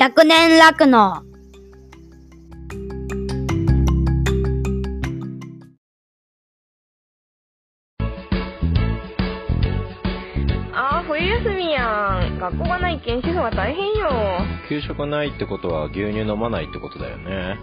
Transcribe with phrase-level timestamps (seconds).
[0.00, 1.22] 100年楽の
[10.72, 12.38] あー、冬休みやん。
[12.38, 14.08] 学校がないけん主婦は大変よ。
[14.70, 17.58] 給食ないってことは牛乳飲まないってことだよね。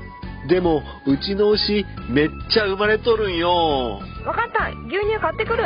[0.48, 4.00] でも、うちの牛、めっちゃ生まれとるんよ。
[4.28, 4.70] わかった。
[4.88, 5.64] 牛乳買ってくる。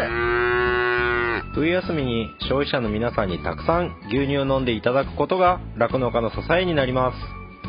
[1.54, 7.18] 冬休みに消費者の皆さんにたくさん牛乳を飲んでいただくことが酪農家の支えになります。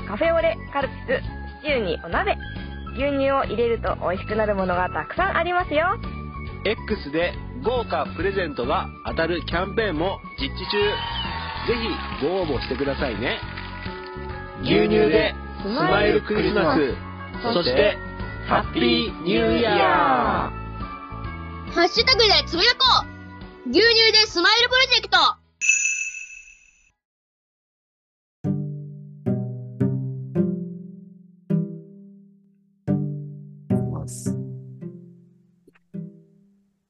[0.07, 2.37] カフェオレ、カルピス、シチューにお鍋。
[2.95, 5.98] 牛乳を入れると美味しくなるものがたくさんありますよ。
[6.65, 7.33] X で
[7.65, 10.79] 豪華プレゼントが当たるキャンペーンも実施中。
[11.66, 11.74] ぜ
[12.21, 13.38] ひご応募してくださいね。
[14.62, 16.95] 牛乳でスマイルクリスマス。
[17.55, 17.96] そして、
[18.49, 20.62] ハッピーニューイヤー。
[21.73, 23.12] ハッシュタグでつぶやこう
[23.65, 25.16] 牛乳でスマイルプロジェクト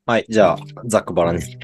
[0.06, 1.42] はい、じゃあ、ざっくばらんに。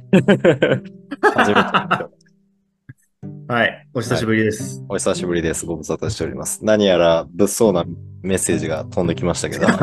[3.48, 3.88] はい。
[3.94, 4.84] お久しぶりです。
[4.90, 5.64] お久しぶりです。
[5.64, 6.62] ご無沙汰しております。
[6.62, 7.84] 何やら物騒な
[8.22, 9.66] メッセージが飛んできましたけど。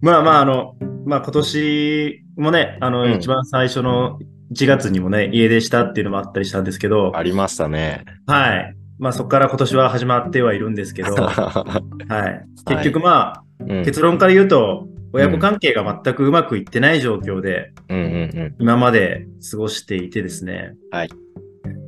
[0.00, 0.74] まあまあ、あの、
[1.04, 4.18] まあ今年もね、あの、うん一番最初の
[4.52, 8.04] 1月にもね、家出したっていうのもあったりしたんですけど、ありましたね。
[8.26, 8.74] はい。
[8.98, 11.72] まあそこから今年は始まってはいるんですけど、 は
[12.26, 12.44] い。
[12.66, 20.74] 結局まあ、うん結論から言うと、親子関係が全くうまくいってない状況で、うんうん今まで過ごしていてですね。
[20.90, 21.08] はい。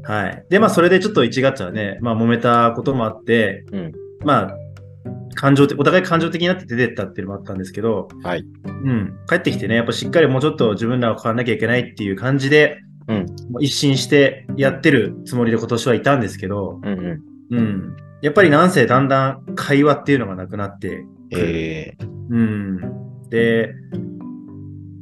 [0.04, 0.44] はい。
[0.50, 3.92] で、まあそれでちょっと1月はね、まあ揉めたこともあって、うん
[4.24, 4.56] まあ、
[5.34, 8.44] 感情的、お互い感情的になって出てったっていうのもあったんですけど、はい。
[8.64, 9.18] うん。
[9.28, 13.26] 帰ってきてね、やっぱしっかりもうちょっと自分らを変わらなきゃいけないっていう感じで、うん
[13.60, 16.92] 一新してやってるつもりで今年はいたんですけど、うん。
[16.92, 17.58] うんうん。
[17.58, 17.96] うん。
[18.22, 21.06] やっぱりなんせだんだん会話っていうのがなくなってくる。
[21.32, 23.28] えー、うん。
[23.30, 23.74] で、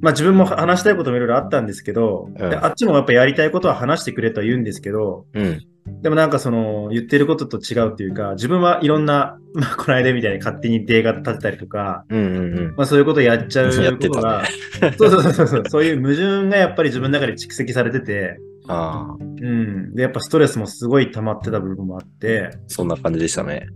[0.00, 5.66] まあ自分も話したいこともいろいろあったんですけど、うんであっちもやっぱやりたいことは話してくれとは言うんですけど、うん。
[6.02, 12.74] でもなんかその言ってることと違うっていうか、自分はいろんな、 まあこの間みたいに勝手にデータ立てたりとか、うんうんうん。
[12.76, 14.42] まあそういうことやっちゃうことが、
[14.80, 14.94] ね。
[14.96, 18.38] そうそうそうそう、 そういう矛盾がやっぱり自分の中で蓄積されてて、
[18.68, 19.94] ああ、うん。
[19.94, 23.66] で、やっぱストレスもすごい溜まってた部分もあって、そんな感じでしたね。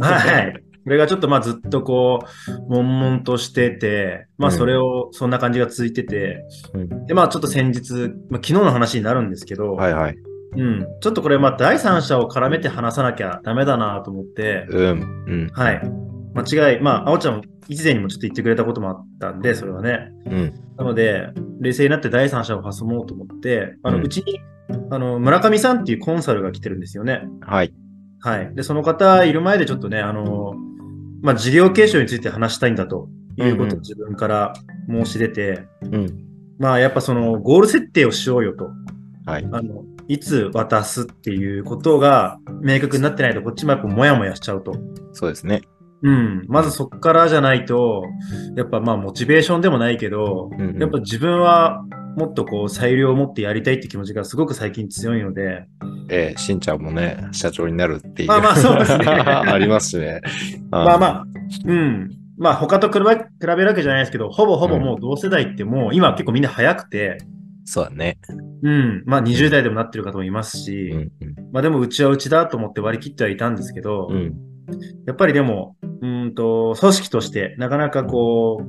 [0.00, 0.62] はい。
[0.88, 2.20] これがちょっとまあずっとこ
[2.68, 7.92] う、悶々としてて、まあそれを、そんな感じが続いてて、うんで、まあちょっと先日、
[8.30, 10.16] まあ昨日の話になるんですけど、はいはい。
[10.56, 10.86] うん。
[11.02, 15.24] ちょっとこれまあ第三者を絡めて話さなきゃダメだなと思って、うん。
[15.26, 15.50] うん。
[15.52, 15.82] はい。
[16.34, 20.10] 間違い、まあ、あおちゃんも以前にもちょっと言ってくれたこともあったんで、それはね。
[20.24, 20.54] うん。
[20.78, 21.28] なので、
[21.60, 24.40] 冷静になって第三者を挟もうと思って、あの、ううんちに、
[24.90, 27.24] あの、村上さんっていうコンサルが来てるんですよね。
[27.42, 27.74] はい。
[28.20, 28.54] はい。
[28.54, 30.54] で、その方いる前でちょっとね、あの、
[31.22, 34.52] まあ、事業継承について話したいんだということうんうんを自分から
[34.88, 36.24] 申し出て、うん。
[36.58, 38.70] まあ、やっぱその、ゴール設定をしようよと。
[39.26, 39.48] はい。
[39.52, 44.74] あの、いつ渡すっていうことが明確になってないと、こっちもやっぱモヤモヤしちゃうと。
[45.12, 45.62] そうですね。
[46.02, 46.44] うん。
[46.48, 48.04] まずそっからじゃないと、
[48.56, 51.84] やっぱまあモチベーションでもないけど、うんうんやっぱ自分は
[52.18, 55.68] もっとこう裁量を持ってやりたいって気持ちがすごく最近強いので、
[56.10, 58.28] えー、しんちゃんもね、社長になるっていう。
[58.28, 60.20] まあまあそうですね ありますしね。
[60.70, 61.24] まあまあ、
[61.64, 62.10] うん。
[62.36, 67.18] まあ他と比べ比べるわけじゃないですけど、ほぼほぼもう同世代ってもう今結構みんな早くて、
[67.64, 68.18] そうだね。
[68.62, 69.02] うん。
[69.06, 71.10] まあ20代でもなってる方もいますし、うん。
[71.52, 74.16] まあでもうちはうちだと思って割り切ってはいたんですけど、うん。
[74.16, 74.34] うん。
[75.06, 78.66] やっぱりでも、うーんと、組織としてなかなかこう、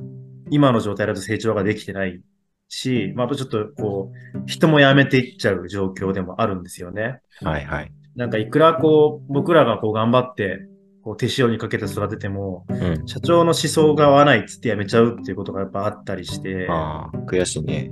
[0.50, 2.20] 今の状態だと成長ができてない
[2.70, 7.20] し、まあ、ちょっとこう、人も辞めていっちゃう状況でもあるんですよね。
[7.42, 7.92] はいはい。
[8.16, 10.60] なんかいくらこう、僕らがこう頑張って、
[11.02, 13.06] こう手塩にかけて育てても、うん。
[13.06, 17.90] 社長の思想が合わないっつって辞めちゃうっていうことがやっぱあったりして、ああ、悔しいね。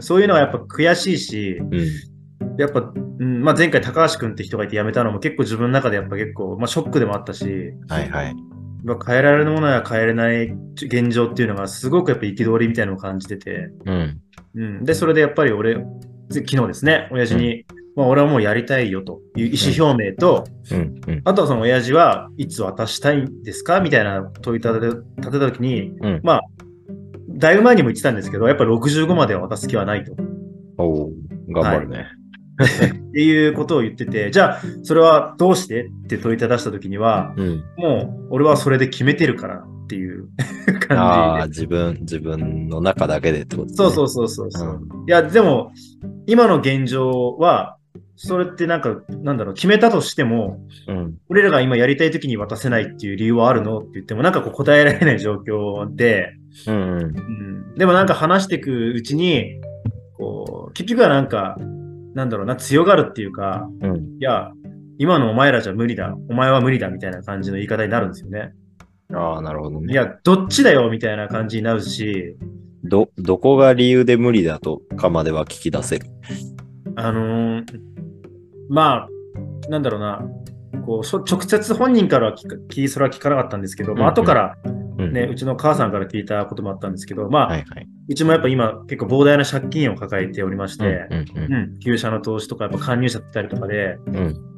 [0.00, 2.58] そういうのはやっぱ悔しいし、うん。
[2.58, 7.44] やっぱ、うんまあ、前回高橋くんって人がいて辞めたのも結構自分の中でやっぱ結構、まあ、ショックでもあったし、
[7.88, 8.36] はいはい。
[8.84, 14.20] まあ変えられるものや変えれない現状っていうのがすごくやっぱ憤りみたいなのを感じてて、うん。
[14.54, 15.84] うん、で、それでやっぱり俺、
[16.30, 17.64] 昨日ですね、親父に、
[17.96, 21.00] まあ俺はもうやりたいよという意思表明と、うん。
[21.06, 21.22] うん。
[21.24, 26.42] あとはその親父はいつ渡したいんですかみたいな問い立て立てたときに、うんまあ、
[27.30, 30.14] だいぶ前にも言ってたんですけど、やっぱ65までは渡す気はないと。
[30.76, 31.10] おお
[31.48, 32.06] 頑張るね。
[32.64, 37.64] っていうことを言ってて、じゃあ、それはどうしてって問いただしたときには、うん。
[37.76, 40.28] もう俺はそれで決めてるからっていう
[40.90, 43.74] あ感あ、じ自分、自分の中だけでってことで。
[43.74, 44.08] そうそうう。
[44.08, 45.72] そうそうそう、いや、でも、
[46.26, 47.76] 今の現状は、
[48.16, 51.14] それってなんか、なんだろう、決めたとしても、うん。
[51.28, 56.34] 俺らが今やりたい時に渡せないっていう理由はあるのって言っても、なんかこう答えられない状況で、
[56.68, 57.02] うんうん。
[57.02, 57.06] う
[57.72, 59.60] ん、でもなんか話していくうちに、
[60.16, 61.58] こう、結局はなんか、
[62.14, 63.96] なんだろうな、強がるっていうか、うん。
[63.96, 64.52] いや、
[64.98, 68.52] 今のお前らじゃ無理だ、お前は無理だみたいな感じの言い方になるんですよね。
[69.12, 69.92] ああ、なるほどね。
[69.92, 72.36] いや、どっちだよみたいな感じになるし、
[72.84, 76.06] ど、どこが理由で無理だとかまでは聞き出せる。
[76.96, 77.64] あのー
[78.68, 80.22] まあ、なんだろうな、
[80.82, 84.56] こう直接本人からは聞それは聞かなかったんですけど、まあうんうん後から
[84.98, 85.12] うん。
[85.12, 87.88] ね、うちの母さんから聞いたこともあったんですけど、まあ、はいはい。
[88.08, 94.16] うちもやっぱ今結構膨大な借金を抱えておりまして、うんうんうん、旧車の投資とかやっぱ勧入者だったりとかで、うん。
[94.16, 94.54] うん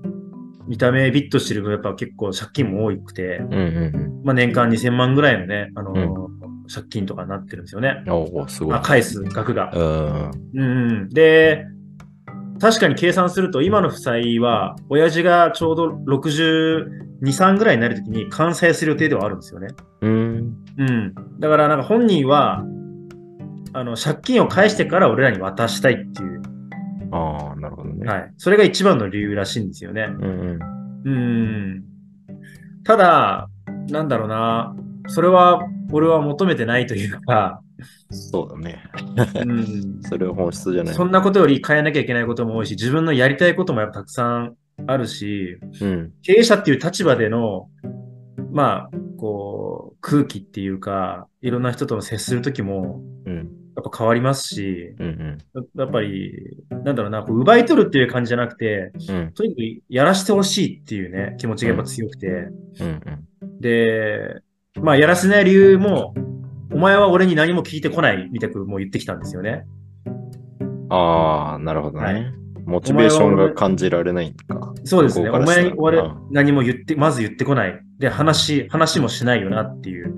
[0.69, 6.27] 見た目ビットしてる分やっぱ結構借金も多くて、うんうんまあ年間2000万ぐらいのね、あのー
[6.69, 8.03] 借金とかになってるんですよね。
[8.07, 8.13] うん。
[8.13, 8.83] おお、すごいまあ、。
[8.83, 9.71] 返す額が。
[9.73, 10.31] うん。
[10.55, 11.65] うんうん、で、
[12.61, 16.87] 確かに計算すると、今の負債は、親父がちょうど62、
[17.23, 19.69] 3ぐらいになるときに完済する予定ではあるんですよね。
[20.03, 20.57] うん。
[20.79, 21.15] うん。
[21.39, 22.65] だから、なんか本人は、
[23.73, 26.43] あの、借金を返してから俺らに渡したいっていう、
[27.13, 28.07] ああ、なるほどね。
[28.07, 28.33] はい。
[28.37, 30.09] それが一番の理由らしいんですよね。
[30.09, 30.77] うんうん。
[31.05, 31.85] うん。
[32.85, 33.49] ただ、
[33.91, 34.75] なんだろうな、
[35.09, 35.61] それは
[35.93, 37.61] 俺は求めてないというか、
[38.11, 38.83] そうだね。
[39.35, 40.01] うん。
[40.03, 40.95] それは本質じゃない。
[40.95, 44.57] そんなことより変えなきゃいけないことも多いし、自分のやりたいこともやっぱたくさん
[44.87, 46.13] あるし、うん。
[46.23, 47.69] 経営者っていう立場での、
[48.53, 53.37] まあ、こう、空気っていうか、いろんな人との接するときも、うん。
[53.77, 55.39] やっぱ変わりますし、うん
[55.77, 56.33] やっぱり、
[56.71, 59.17] なんだろうな、こう奪い取るっていう感じじゃなくて、うん。
[59.17, 59.33] うん。
[59.33, 62.51] とにかくやらしてほしいっていうね、気持ちがやっぱ強くて、うん
[63.43, 63.61] うん。
[63.61, 64.41] で、
[64.81, 66.15] まあ、やらせない理由も、
[66.73, 69.65] お前は俺に何も聞いてこないみたくもう言ってきたんですよね。
[70.89, 72.05] ああ、なるほどね。
[72.05, 74.75] はいモチベーションが感じられないんか。
[74.85, 75.31] そうですね。
[75.31, 77.81] お前に俺うん何も言って、まず言ってこない。
[77.99, 80.17] で、話、話もしないよなっていう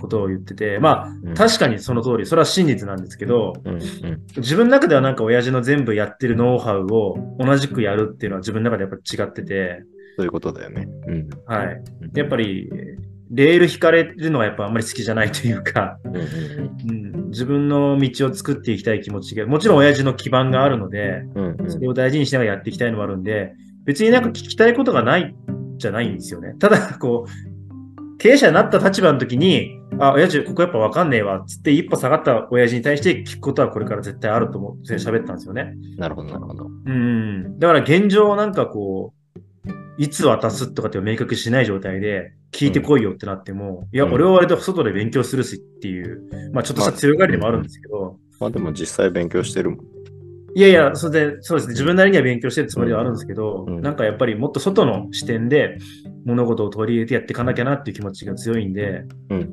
[0.00, 3.80] ことを言ってて、まうんあ、確かにその通り、それは真実なんですけど、うんうん。
[4.36, 9.82] 自分の中ではなんか親父の全部やってるノウハウを同じくやるっていうのは自分の中でやっぱ違ってて、
[10.16, 10.88] そういうことだよね。
[11.08, 11.28] うん。
[11.46, 11.82] はい。
[12.02, 12.70] うんやっぱり、
[13.30, 21.24] レール引かれるのはやっぱあんまり好きじゃないというか、うん自分の道を作っていきたい気持ちが、もちろん親父の基盤があるので、
[21.68, 23.52] それを大事にしながらやっていきたいのもあるんで、
[23.84, 25.36] 別になんか聞きたいことがない
[25.76, 26.54] じゃないんですよね。
[26.58, 35.74] ただ、こう、経営者になった立場の時に、あ、親父、ここやっぱわかんねえわ、つって一歩下がった親父に対して聞くことはこれから絶対あると思って喋ったんですよね。
[35.96, 36.66] なるほど、なるほど。
[36.86, 37.58] うん。
[37.58, 39.17] だから現状なんかこう、
[39.98, 49.98] いつ渡すとかって明確しない状態で、聞いてこいよってなっても、いや、うん俺は割と外で勉強するしっていう、まあちょっとした強がりでもあるんですけど、まあでも実際勉強してるもん。
[50.54, 51.72] いやいや、それで、そうですね。
[51.72, 55.78] 自分なりには勉強してるつもりではあるんですけど、うんなんかやっぱりもっと外の視点で
[56.24, 59.50] 物事を取り入れてやっていかなきゃなっていう気持ちが強いんで、うん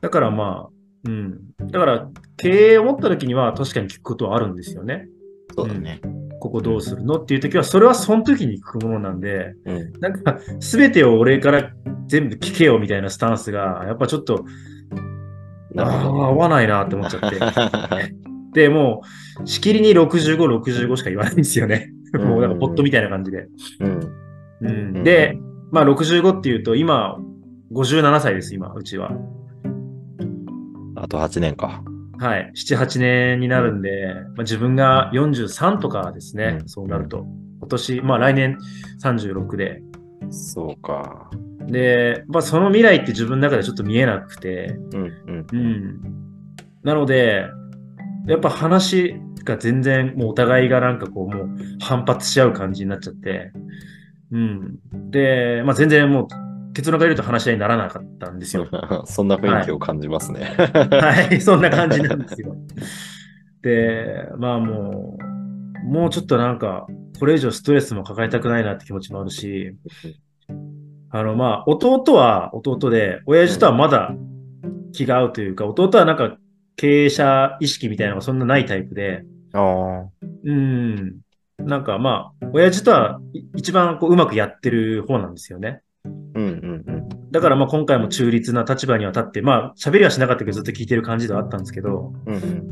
[0.00, 0.70] だからまあ、
[1.04, 1.40] うん。
[1.70, 5.08] だから、経営を持った時には確かに聞くことはあるんですよね。
[5.54, 6.00] そうだね。
[6.40, 7.20] ここどうするの？
[7.20, 9.92] っていう時は、それはその時に聞くものなんで、うん。
[10.00, 11.70] なんか、すべてを俺から
[12.08, 14.44] 全部聞けよみたいなスタンスが、やっぱちょっと、
[15.76, 17.38] ああ合わないなって思っちゃって。
[18.52, 19.02] で、も
[19.40, 21.92] う、しきりに65、65しか言わないんですよね。
[21.92, 23.46] うんもうなんかポットみたいな感じで。
[23.78, 23.86] ど。
[23.86, 24.00] うん。
[24.62, 24.68] う
[25.00, 25.38] ん、で、
[25.70, 27.16] まあ65っていうと、今、
[27.72, 29.12] 57歳です、今、うちは。
[30.96, 31.82] あと8年か。
[32.20, 32.52] はい。
[32.54, 37.24] 7、8年になるんで、まあ、自分が43とかですね、うんそうなると。
[37.60, 38.58] 今年、まあ来年
[39.02, 39.82] 36で。
[40.28, 41.30] そうか。
[41.66, 45.46] で、まあその未来って自分の中でちょっと見えなくて、うんうん。
[45.50, 46.00] うん。
[46.82, 47.46] なので、
[48.26, 51.48] やっぱ話が全然もうお互いがなんかこうもう
[51.80, 53.50] 反発し合う感じになっちゃって、
[54.30, 54.78] うん。
[55.10, 58.68] で、まあ全然もう結論から言うと話し合いにならなかったんですよ。
[59.06, 60.44] そんな雰囲気を感じますね。
[60.44, 62.56] はい、 そんな感じなんですよ。
[63.62, 65.18] で、まあも
[65.84, 66.86] う、もうちょっとなんか、
[67.18, 69.76] これ以上ストレスも抱えたくないなって気持ちもあるし、
[71.10, 74.14] あのまあ、弟は弟で、親父とはまだ
[74.92, 76.36] 気が合うというか、弟はなんか
[76.76, 80.08] 経営者意識みたいなのがそんなないタイプで、ああ。
[80.44, 81.20] うん、
[81.58, 85.82] なんかまあ、親父とはい一番こううまくやってる方なんですよね。
[86.04, 87.30] うんうんうん。
[87.30, 92.66] だからまあ今回も中立な立場には立って、まあ喋りはしなかったけどずっと聞いてる感じではあったんですけど、うんうん。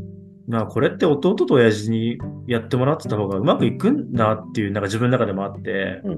[0.49, 6.12] まあこれって弟と親父にやってもらってた方がうまくいくんだっていう、なんか自分の中でもあって、うん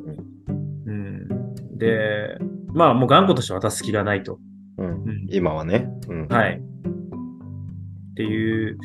[0.87, 1.79] うん。
[1.79, 2.39] で、
[2.73, 4.39] まあもう頑固として渡す気がないと。
[4.79, 4.87] うん。
[4.87, 5.89] うんうん今はね。
[6.09, 6.29] うん。
[6.29, 6.61] はい。
[6.61, 8.79] っていう、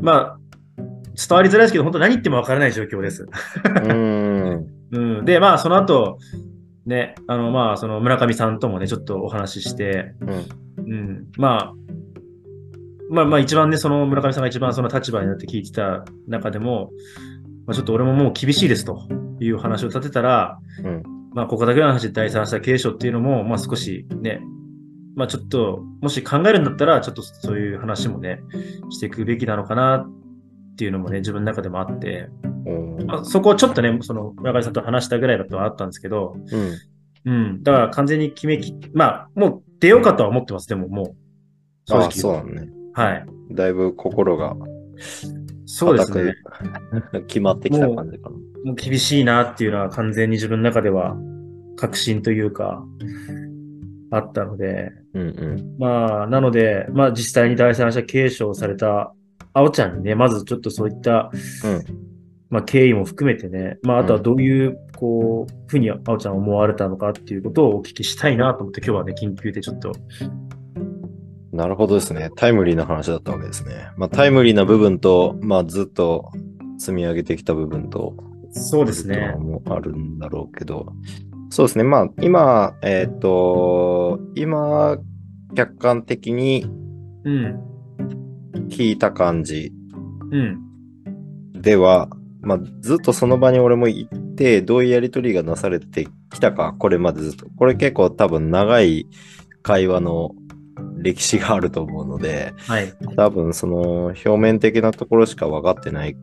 [0.00, 0.38] まあ、
[0.78, 3.24] 伝わりづらいですけど、本当何言ってもわからない状況です。
[3.24, 4.66] うーん。
[4.90, 6.18] うん、で、まあ、その後、
[6.88, 10.90] ね、あの、まあ、その村上さんともね、ちょっとお話しして、うん。
[10.90, 11.74] うん、まあ、
[13.10, 16.90] まあ、まあ、一番ね、その村上さんが一番その立場になって聞いてた中でも、
[17.66, 19.06] まあ、ちょっと俺ももう厳しいですと
[19.38, 21.02] いう話を立てたら、うん。
[21.34, 24.40] まあ、ここだけの話で第三者継承っていうのも、まあ、少しね、
[25.14, 28.40] まあ、ちょっと、もし考えるんだったら、ちょっとそういう話もね、
[28.88, 30.10] していくべきなのかなっ
[30.78, 32.28] ていうのもね、自分の中でもあって、
[32.66, 33.06] うん。
[33.06, 36.78] まあ、そこをちょっとね、その村上さんと話したぐらいだとはあったんですけど、うん。
[37.24, 41.16] うん、だから完全に決めき、まあ、もう出ようかとは思ってます、でももう。
[41.86, 42.68] 正直ああ、そうなのね。
[42.94, 43.26] はい。
[43.50, 44.54] だいぶ心が
[45.66, 46.34] そうですね。
[47.26, 48.36] 決まってきた感じかな。
[48.64, 51.16] もう厳しいなっていうのは完全に自分の中では
[51.76, 52.84] 確信というか、
[54.10, 55.76] あったので、うんうん。
[55.78, 59.14] まあ、なので、まあ実際に第三者継承された
[59.58, 61.30] あおちゃんにね、まずちょっとそういった、
[61.64, 62.08] うん
[62.50, 69.92] まあ経緯も含めてね、まああとはどういう、こう、ふうにあおちゃん思われたのかっていうことをお聞きしたいなと思って、今日はね、緊急でちょっと、
[71.52, 72.30] なるほどですね。
[72.36, 73.90] タイムリーな話だったわけですね。
[73.96, 76.30] まあ、タイムリーな部分と、まあ、ずっと
[76.78, 78.14] 積み上げてきた部分と、
[78.52, 79.34] そうですね。
[79.38, 80.86] もあるんだろうけど、
[81.50, 81.84] そうですね。
[81.84, 84.98] まあ、今、えっ、と、今、
[85.54, 86.66] 客観的に
[87.24, 87.67] うん。
[88.68, 89.72] 聞いた感じ
[90.30, 90.68] うん。
[91.54, 92.08] では、
[92.40, 97.46] まあ、ずっとその場に俺も行って、どういうやりとりがなされてきたか、これまでずっと。
[97.56, 99.06] これ結構多分長い
[99.62, 100.34] 会話の
[100.96, 102.92] 歴史があると思うので、はい。
[103.16, 106.16] 多分その表面的なところしか分かってない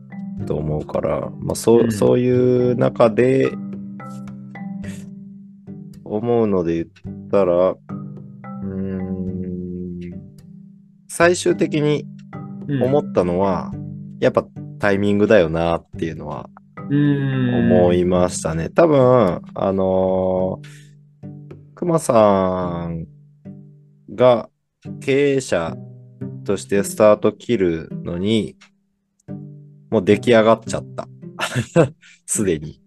[0.46, 2.30] と思うから、まあそう、うんそうい
[2.72, 3.52] う中で
[6.04, 6.88] 思うので言っ
[7.30, 10.00] たら、うーん、
[11.08, 12.15] 最終的にうん
[12.68, 13.72] 思ったのは、
[14.20, 14.46] やっぱ
[14.78, 16.48] タイミングだよなっていうのは
[16.90, 17.72] うん。
[17.72, 18.70] 思いましたね。
[18.70, 20.68] 多分、あのー、
[21.74, 23.06] 熊さん
[24.14, 24.48] が
[25.00, 25.76] 経営者
[26.44, 28.56] としてスタート切るのに、
[29.90, 31.08] もう出来上がっちゃった。
[32.26, 32.80] すでに。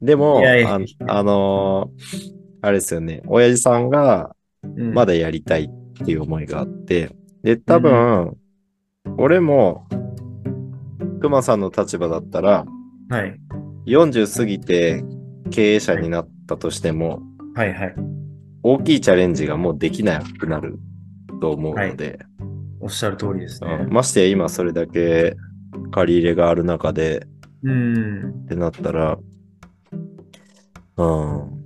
[0.00, 7.10] でも、いやいやああのーあれですよね、親父さんがうんまだやりたいっていう思いがあって、
[7.42, 8.36] で、多分、
[9.18, 9.86] 俺も、
[11.20, 12.64] 熊さんの立場だったら、
[13.08, 13.38] はい。
[13.86, 15.04] 40過ぎて
[15.50, 17.20] 経営者になったとしても、
[17.54, 17.94] はいはい。
[18.62, 20.78] 大きいチャレンジがもうできなくなる
[21.40, 22.18] と思うので、
[22.80, 23.92] おっしゃる通りですねうん。
[23.92, 25.36] ましてや今それだけ
[25.92, 27.26] 借り入れがある中で
[27.62, 28.30] うん。
[28.44, 29.18] ってなったら、
[30.96, 31.64] うん、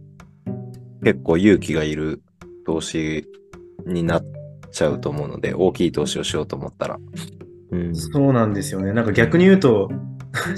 [1.03, 2.23] 結構勇気がいる
[2.67, 3.27] 投資
[3.87, 4.25] になっ
[4.77, 6.99] ちゃうと思うので、大きい投資をしようと思ったら。
[7.73, 8.93] うん、そうなんですよね。
[8.93, 9.91] なんか逆に言うと、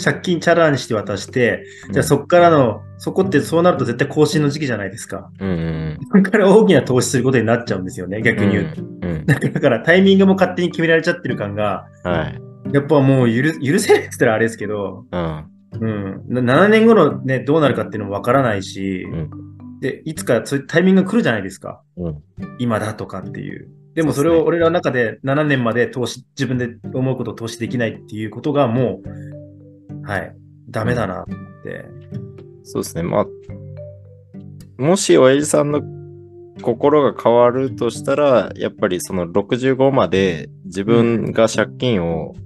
[0.03, 5.31] 借金チャラにして渡して、じゃあそっからの、そこってそうなると絶対更新の時期じゃないですか。
[5.39, 8.83] うんうんそこから大きな投資することになっちゃうんですよね、逆に言うと。
[8.83, 12.41] うんうんだからタイミングも勝手に決められちゃってる感が、はい。
[12.73, 15.45] やっぱもう許許せないって言ったらあれですけど、うん。
[15.71, 19.31] うん、な7年後のね、どうなるかっていうのもわからないし、うん
[19.81, 21.83] で、いつかそういうタイミングが来るじゃないですか。
[21.97, 22.23] うん。
[22.59, 23.69] 今だとかっていう。
[23.99, 30.37] でもそれを俺らの中で7年まで投資、自分で思うことを投資できないっていうことがもう、はい、
[30.71, 31.25] ダメだなっ
[31.64, 31.85] て。
[32.62, 33.02] そうですね。
[33.02, 33.26] まあ、
[34.81, 35.83] もし親父さんの
[36.62, 42.37] 心が変わるとしたら、やっぱりその65まで自分が借金を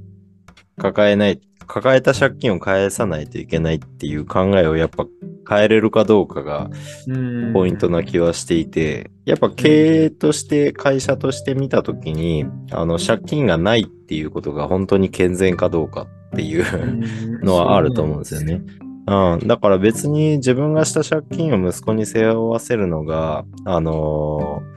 [0.78, 5.06] 抱えない、抱えた借金を返さないといけないっていう考えをやっぱ
[5.48, 6.70] 変えれるかどうかが
[7.06, 18.62] うんポイントな気はしていて、やっぱ経営として会社として見たときに、あの借金がないっていうことが本当に健全かどうかっていうのはあると思うんですよね。
[19.06, 19.46] うん。
[19.46, 24.72] だから別に自分がした借金を息子に背負わせるのが、あのー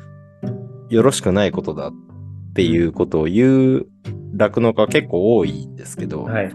[0.90, 1.94] よろしくないことだっ
[2.56, 3.88] ていうことを言う
[4.36, 6.52] 酪農家は結構多いんですけど、はい。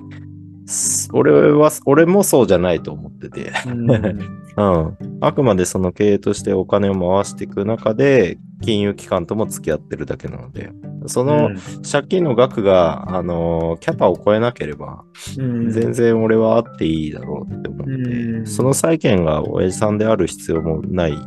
[0.67, 4.97] す俺は、俺もそうじゃないと思ってて、うん うん。
[5.21, 10.71] あくまでその経営としてお金を回していく中で、金融機関とも付き合ってるだけなので、
[11.07, 11.51] その
[11.91, 15.03] 借金の額が、あのーキャパを超えなければ、
[15.39, 21.19] うん全然俺はあっていいだろうって思って、うんその債権が親父さんである必要もない。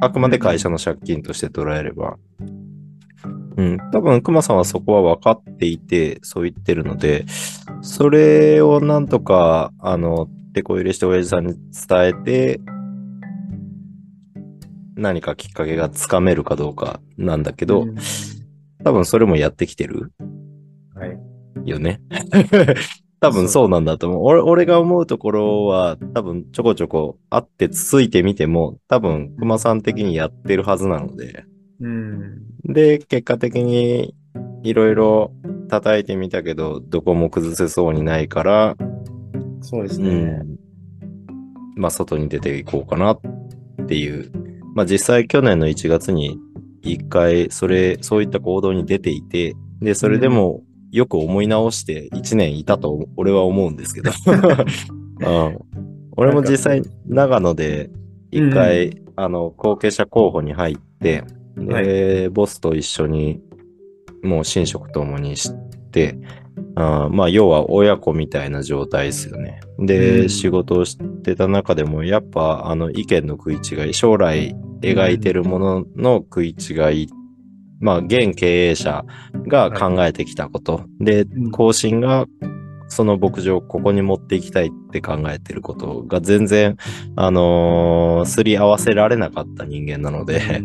[0.00, 2.16] あくまで会社の借金として捉えれば。
[3.56, 3.78] うん。
[3.92, 7.24] 多分、熊さんはそこは分かっていて、そう言ってるので、
[7.82, 11.54] それをなんとか、あの、手こ入れして親父さんに
[11.88, 12.60] 伝えて、
[14.96, 17.94] 何かきっかけがつかめるかどうかなんだけど、うん
[18.84, 20.12] 多分それもやってきてる
[20.94, 21.18] はい。
[21.64, 22.02] よね。
[23.18, 24.22] 多分そうなんだと思う。
[24.24, 31.46] 俺俺が思うところは、多分ちょこちょこあってつついてみても、多分熊さん的にやってるはずなので。
[31.80, 32.42] うん。
[32.64, 34.14] で、結果的に
[34.62, 35.32] いろいろ
[35.68, 40.10] 叩いてみたけど、どこも崩せそうにないから、うそうですね。
[40.10, 40.58] ん。
[41.76, 43.20] まあ、外に出ていこうかなっ
[43.86, 44.30] ていう。
[44.74, 46.38] まあ、実際去年の1月に
[46.82, 54.10] 一回、それ、そういった行動に出ていて、で、それでもよく思い直して1年いたと俺は思うんですけど。
[55.20, 55.58] うん、
[56.16, 57.90] 俺も実際長野で
[58.30, 61.24] 一回、あの、後継者候補に入って、
[61.56, 63.40] で、ボスと一緒に
[64.22, 65.52] もう寝食ともにし
[65.92, 66.18] て、
[66.76, 69.60] あーまあ、要は親子みたいな状態ですよね。
[69.78, 70.28] で、うん。
[70.28, 77.08] 仕事をしてた中でも、やっぱ、あの、意見の食い違い、将来描いてるものの食い違い、
[77.80, 79.04] まあ、現経営者
[79.46, 82.26] が考えてきたこと、でうん、後進が、
[82.88, 86.76] その牧場をここに持っていきたいって考えてることが全然、
[87.16, 90.62] あのーすり合わせられなかった人間なので、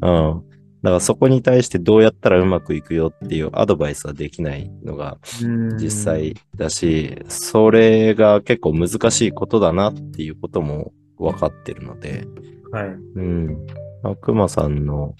[0.00, 0.50] うんうん。
[0.82, 12.24] だからそこに対してどうやったらうまくいくよっていうアドバイスはできないのがうん実際だし、それが結構難しいことだなっていうことも分かってるので、
[12.70, 12.86] はい。
[12.88, 13.66] うん。
[14.02, 15.14] まあ熊さんの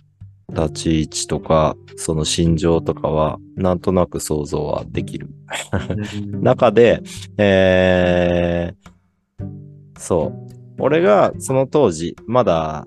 [0.50, 5.28] 立ち位置とか、その心情とかは、なんとなく想像はできる。
[6.32, 7.02] うん中で、
[7.38, 9.50] えー、
[9.98, 10.50] そう。
[10.78, 12.86] 俺がその当時、まだ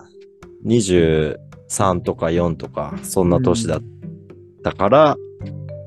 [0.65, 1.37] 23
[2.03, 3.81] とか4とか、そんな年だっ
[4.63, 5.17] たから、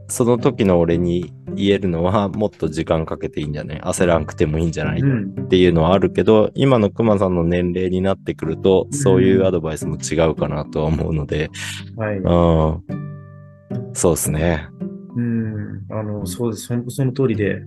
[0.08, 3.80] その時の俺に言えるのは、もっと時間かけていいんじゃない？
[3.80, 5.00] 焦らんくてもいいんじゃない？
[5.00, 11.50] うんっていうのはあるけど、今の熊さんの年齢になってくると、そういうアドバイスも違うかなとは思うので、
[11.96, 12.18] はい。
[12.18, 13.92] うん。
[13.94, 14.68] そうですね。
[15.16, 15.86] うん。
[15.90, 16.68] あの、そうです。
[16.68, 17.62] 本当その通りで、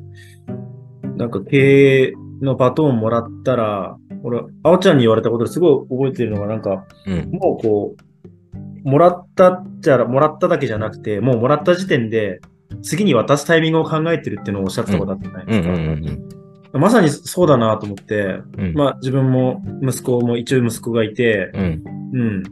[1.17, 7.29] なんか経営のバトンをもらったら、俺、あおちゃんに言われたことですごい覚えてるのが、なんか、うん。
[7.31, 12.41] もうこう、もらったっちゃら、もらっただけじゃなくて、もうもらった時点で、
[12.81, 15.73] 次に渡すタイミングを考えてるっていうのをおっしゃってたことあったじゃないうんうですか。
[15.73, 16.39] んうん
[16.71, 18.73] まさにそうだなと思って、うん。
[18.75, 21.83] まあ自分も息子も一応息子がいて、うん。
[22.13, 22.43] うん。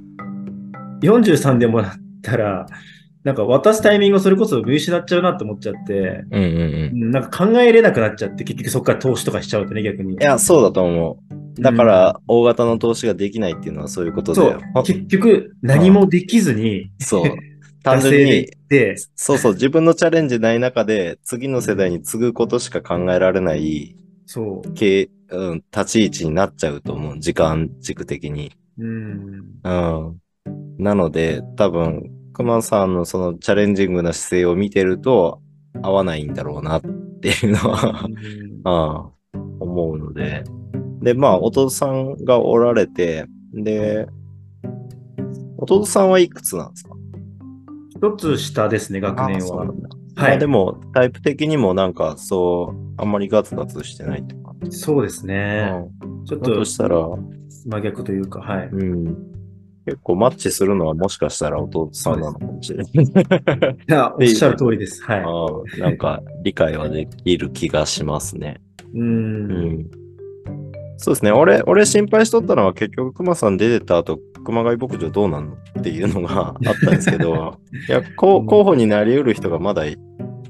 [1.03, 1.91] 43でもらっ
[2.23, 2.65] たら、
[3.23, 7.03] なんか渡すタイミングをそれこそ見失っちゃうなって思っちゃって、うんうんうん。
[7.03, 10.15] うんなんか考えれなくなっちゃって、結局そこから投資とかしちゃうとね、逆に。
[10.15, 11.61] いや、そうだと思う。
[11.61, 14.61] だから、大型の投資ができないっていうのはそういうことそうだよ。
[14.73, 14.83] ほん。
[14.83, 17.31] 結局何もできずに、そう。
[17.91, 18.47] 単純に
[19.15, 23.95] そうそう、自分のチャレンジない中で、次の世代に継ぐことしか考えられない、
[24.25, 24.73] そう。
[24.73, 27.19] 経うん、立ち位置になっちゃうと思う。
[27.19, 28.53] 時間軸的に。
[28.77, 29.41] うん。
[29.63, 30.21] うん。
[30.77, 35.41] なので、多分、熊さんのそのチャレンジングな姿勢を見てると、
[35.81, 36.81] 合わないんだろうなっ
[37.21, 38.07] ていうのは、
[38.63, 40.43] ああ 思うので。
[41.01, 44.07] で、まあ、弟さんがおられて、で、
[45.57, 46.96] 弟さんはいくつなんですか？
[47.97, 49.67] 一つ下ですね、学年は。
[50.15, 50.39] はい。
[50.39, 54.53] でも、タイプ的にもなんか、そう、あんまりガツガツしてないとか。
[54.69, 55.71] そうですね。
[56.01, 57.07] うんちょっとしたら、
[57.65, 58.67] 真逆というか、はい。
[58.67, 59.05] うん。
[59.85, 62.87] 結構マッチするのはもしかしたら弟さんなのかもしれない。
[62.93, 65.01] いや、おっしゃる通りです。
[65.05, 65.79] はい。
[65.79, 68.59] なんか理解はできる気がしますね。
[68.93, 68.99] う。
[68.99, 69.89] うんん。
[70.97, 71.31] そうですね。
[71.31, 79.97] 俺、俺心配しとったのは結局熊さん出てた後、熊谷牧場どうなんのっていうのが あったんですけど、いや、こう候補になり得る人がまだい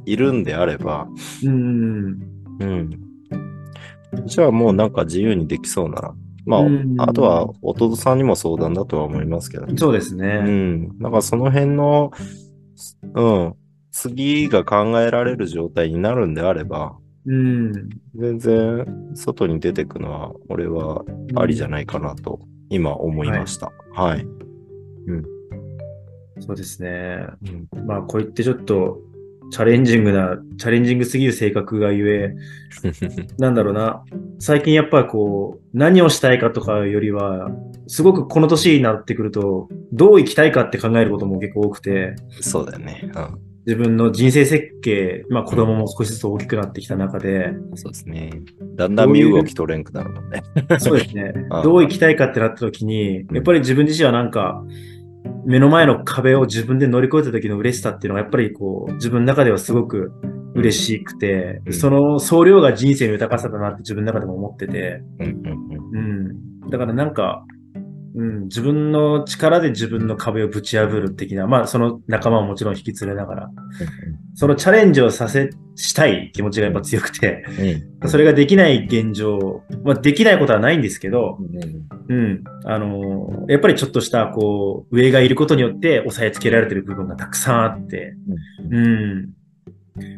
[0.06, 1.08] いるんであれば、
[1.44, 2.20] うん。
[2.60, 2.90] うん。
[4.26, 6.14] じゃあもうなんか自由にできそうなら。
[6.46, 10.38] まあうん、あとは弟さんにも相談だとは思いますけど、そうですうね。
[10.40, 10.98] ん。
[10.98, 12.12] なんかその辺の、
[13.16, 13.54] うん。
[13.92, 16.96] 次が考えられる状態になるんであれば、
[17.28, 17.90] うん。
[18.16, 21.04] 全然外に出てくのは俺は
[21.36, 23.72] ありじゃないかなと今思いました。
[23.94, 24.26] はい。
[26.42, 27.28] そうですね。
[27.74, 29.00] うんまあ、こう言ってちょっと、
[29.50, 32.36] チャレンジングな、チャレンジングすぎる性格がゆえ、
[33.40, 34.04] なんだろうな。
[34.40, 37.50] 最近やっぱりこう、何をしたいかとかよりは、
[37.88, 43.10] すごくこの年になってくると、どう生きたいかって考えることも結構多くて、そうだよね。
[43.68, 47.78] 自分の人生設計、まあ子供も少しずつ大きくなってきた中で、うん。
[47.78, 48.32] そうですね。
[48.78, 50.42] だんだん身動き取れんくなるもんね。
[50.80, 51.34] そうですね。
[51.66, 54.64] どう生きたいかってなった時に、やっぱり自分自身はなんか、
[55.46, 60.14] 目の前の壁を自分で乗り越えた時の嬉しさっていうのがやっぱりこう、自分の中ではすごく
[60.56, 66.70] 嬉しくて、うんその総量が人生の豊かさだなって自分の中でも思ってて、うんうんうん。
[66.70, 67.44] だからなんか、
[68.18, 73.50] うん、自分の力で自分の壁をぶち破る的な、まあその仲間をもちろん引き連れながら、
[74.34, 77.46] そのチャレンジをさせしたい気持ちがやっぱ強くて、
[78.02, 78.10] うん。
[78.10, 81.38] それができない現状、まあ、できないことはないんですけど、
[82.10, 82.44] うんうん。
[82.66, 88.16] あのーやっぱりちょっとした、こう、上がいることによって押さえつけられてる部分がたくさんあって、
[88.72, 89.30] うん。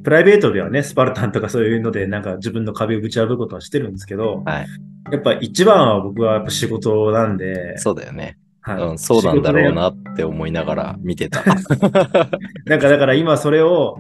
[0.04, 4.68] プライベートではね、スパルタンとかそういうので、なんか自分の壁をぶち破ることはしてるんですけど、はい。
[5.12, 8.38] やっぱ一番は僕はやっぱ仕事なんで、そうだよね。
[8.62, 11.42] はいうん、そうなんだろうなって思いながら見てた。
[11.44, 11.50] で
[12.66, 13.98] なんかだから今それを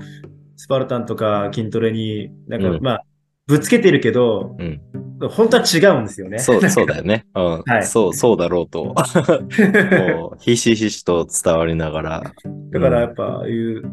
[0.57, 3.03] スパルタンとか筋トレに、なんかうんまあ、
[3.47, 4.81] ぶつけてるけど、うん。
[5.29, 6.39] 本当は違うんですよね。
[6.39, 7.25] そう、そうだよね。
[7.33, 7.63] うん。
[7.65, 8.93] はいそう、そうだろうと。
[8.93, 12.23] もう、ひしひしと伝わりながら。
[12.71, 13.83] だからやっぱ、いう、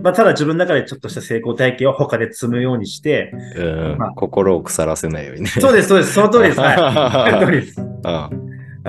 [0.00, 5.48] まあ、ただ自分の中でちょっっとした成功体験を他で積むようにして、うんまあ心を腐らせないようにね。
[5.48, 6.60] そうです、そうです、その通りです。
[6.60, 6.76] はい。
[7.32, 7.80] その通りです。
[7.80, 8.30] うあ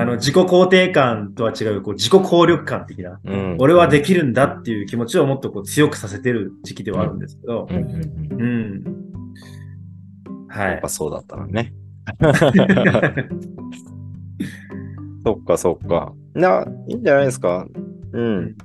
[0.06, 3.20] の、自己肯定感とは違う、こう、自己効力感的な、ん。
[3.24, 3.56] うん。
[3.60, 7.78] 俺はできるんだっていう気持ちをもっとこう強くさせてる時期ではあるんですけどうん。
[7.78, 7.80] う
[8.46, 8.84] ん。
[10.48, 10.90] はいやっぱ。
[10.90, 11.74] そうだったのね。
[15.26, 16.14] そっかそっか。
[16.34, 17.68] な、いいんじゃないですか。
[18.14, 18.56] うん。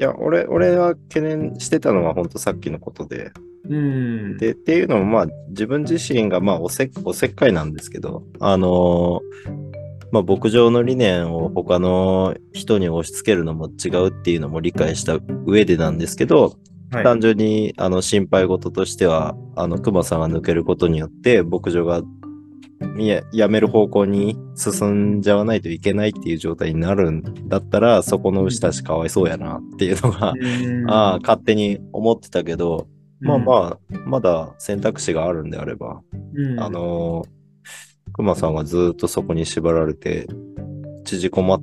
[0.00, 3.32] いや、俺、俺は懸念してたのは本当さっきのことで。
[3.68, 4.38] うん。
[4.38, 9.70] で、っていうのも、まあ、自分自身が、まあ、おせ、おせっかいなんですけど、あのー
[10.10, 16.56] まあ、牧場の理念を他の人に押し付けるのも違うっていうのも理解した上でなんですけど、
[16.90, 17.04] はい。
[17.04, 22.00] 単純に、あの、心配事としては、あの、熊さんが抜けることによって、牧場が、
[22.98, 30.90] や、やめる方向に進んじゃわないといけないっていう状態になるんだったら、そこの牛たちかわいそうやなっていうのが、うん。
[30.90, 32.88] ああ、勝手に思ってたけど、
[33.20, 36.00] まああ、まあ、まだ選択肢があるんであれば、
[36.34, 36.60] うん。
[36.60, 40.26] あ、のー、熊さんがずっとそこに縛られて、
[41.04, 41.62] 縮こまっ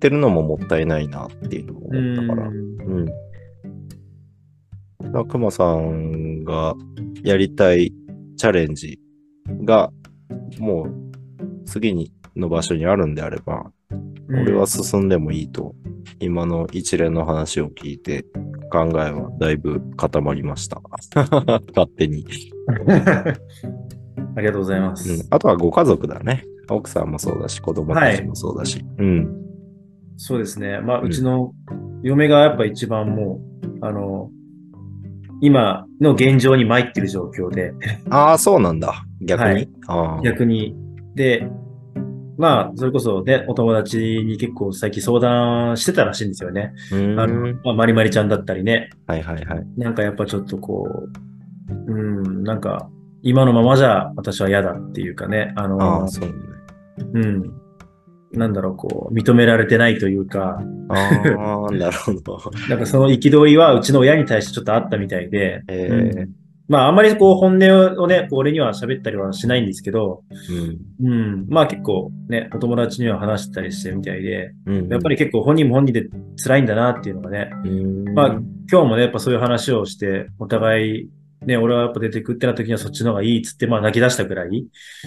[0.00, 2.80] てるのももったいないなっていうのも思ったから、うん。
[2.80, 3.06] うん。
[3.06, 3.12] だ
[5.12, 6.74] から熊さんが
[7.22, 7.92] やりたい
[8.36, 9.00] チャレンジ
[9.64, 9.90] が、
[10.58, 10.90] もう
[11.66, 13.70] 次にの場所にあるんであれば、
[14.30, 15.74] 俺は進んでもいいと、
[16.20, 18.24] 今の一連の話を聞いて、
[18.70, 20.80] 考えはだいぶ固まりました。
[21.14, 22.26] 勝手に。
[24.36, 25.12] ありがとうございます。
[25.12, 25.26] うん。
[25.30, 26.44] あとはご家族だね。
[26.70, 28.84] 奥さんもそうだし、子供たちもそうだし。
[28.98, 29.28] うん。
[30.16, 30.80] そうですね。
[30.80, 31.52] まあ、うんうちの
[32.02, 33.40] 嫁がやっぱ一番も
[33.80, 34.30] う、あの、
[35.40, 37.72] 今の現状に参ってる状況で、
[38.10, 39.04] ああ、そうなんだ。
[39.20, 39.68] 逆に？
[39.86, 40.24] はい。
[40.24, 40.74] 逆に。
[41.14, 41.48] で、
[42.36, 46.72] まあ、それこそね、お友達に結構最近相談してたらしいんですよね。
[46.92, 48.90] うーんあの、まあ、まりまりちゃんだったりね。
[49.06, 49.66] はいはいはい。
[49.76, 50.88] なんかやっぱちょっとこ
[51.88, 52.88] う、うん、なんか、
[53.22, 56.34] 今のままじゃ私は嫌だっていうかね、あの、ああ、そうね。
[57.14, 57.52] うん。
[58.32, 62.38] なんだろう、こう、認められてないというか、ああ、 なるほど。
[62.68, 66.30] なんかその憤りはうちの親に対してちょっとあったみたいで、ええうん。
[66.68, 70.22] まああんまりこう本音をね、俺には喋ったりはしないんですけど、
[71.00, 71.10] うん。
[71.10, 74.88] うん、まあ結構ね、お友達には話したりしてるみたいで、うん。
[74.88, 77.50] やっぱり結構本人も本人で辛いんだなっていうのがね、
[78.14, 78.26] まあ
[78.70, 81.08] 今日もね、やっぱそういう話をして、お互い、
[81.46, 84.66] ね、俺はやっぱ出てくってな時にはそっちの方がいいっつって、まあ泣き出したくらい、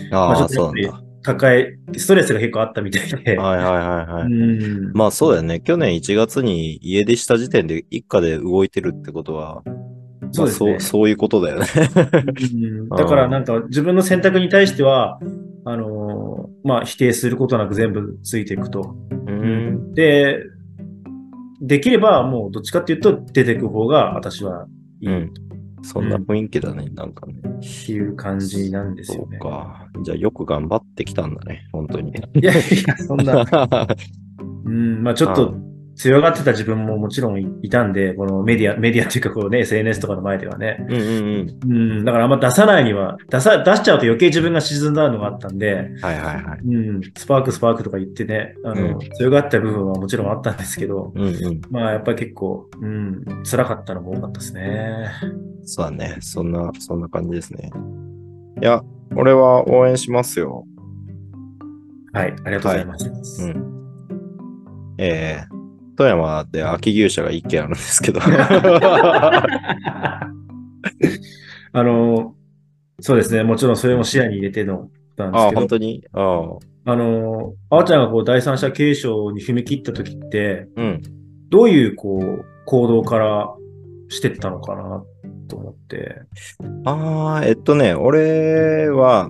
[0.09, 1.11] まああ、あちょっとやっぱりそうなんだ。
[1.23, 4.23] 抱え、ストレスが結構あったみたいで、はいはいはいはい。
[4.23, 5.59] うん、まあそうだよね。
[5.59, 9.61] 去年1月に家出した時点で一家で動いてるってことは、
[10.31, 11.67] そうですねまあそうそういうことだよね。
[12.53, 15.19] うん だからなんか自分の選択に対しては、
[15.65, 18.95] あのーまあ否定することなく全部ついていくと。
[19.27, 19.93] うん。
[19.93, 20.43] で、
[21.61, 24.67] できればもうどっちかっていうと出ていく方が私は
[25.01, 25.33] いいっうん。
[25.83, 27.33] そんな雰囲気だね、なんかね。
[27.61, 29.39] ていう感じなんですそうよね。
[29.39, 29.87] か。
[30.03, 32.11] じゃあよく頑張ってきたんだね、本当に。
[32.11, 32.13] い
[32.45, 32.55] やい
[32.87, 33.45] や、そんな、
[34.65, 35.70] うん、まあちょっと
[36.01, 40.83] 強がってた自分ももちろんいいたんで、このメディア、メディアっていうかこうね、SNS とかの前ではね。
[40.89, 41.71] うんうんうん。
[41.71, 46.67] うん、だからあんま出さないには、出さ、出しちゃうと余計自分が沈んだのがあったんで、はいはいはい。
[46.67, 51.61] うん、スパークスパークとか言ってね、あの、うん強がった部分はもちろんあったんですけど、うんうん。
[51.69, 55.11] まあやっぱり結構、うん、辛かったのも多かったですね。
[55.65, 56.17] そうだね。
[56.21, 57.69] そんな、そんな感じですね。
[58.59, 58.81] いや、
[59.15, 60.65] 俺は応援しますよ。
[62.11, 63.43] はい、ありがとうございます。
[63.43, 63.71] うん。
[64.97, 65.60] えー、
[65.97, 68.19] 富山で秋牛舎が一軒あるんですけど。
[71.73, 72.35] あの、
[72.99, 76.03] そうですね、もちろんそれも視野に入れてのことなんでああ、すけど、本当に？
[76.13, 76.91] ああ。
[76.91, 81.01] あの、あーちゃんがこう第三者継承に踏み切った時って、うん。
[81.49, 83.53] どういうこう行動から
[84.09, 85.03] してったのかな
[85.47, 86.21] と思って。
[86.85, 89.29] ああ、えっとね、俺は、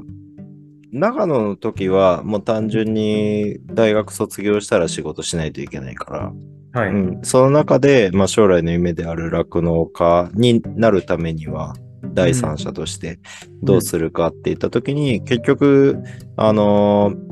[0.91, 6.33] 長野の時は、もう単純に大学卒業したら仕事しないといけないか
[6.73, 6.89] ら、はい。
[6.89, 11.75] うん、その中で、まあ、将来の夢である酪農家になるためには、
[12.13, 13.19] 第三者として
[13.61, 15.97] どうするかって言った時に、結局、
[16.35, 17.31] あのー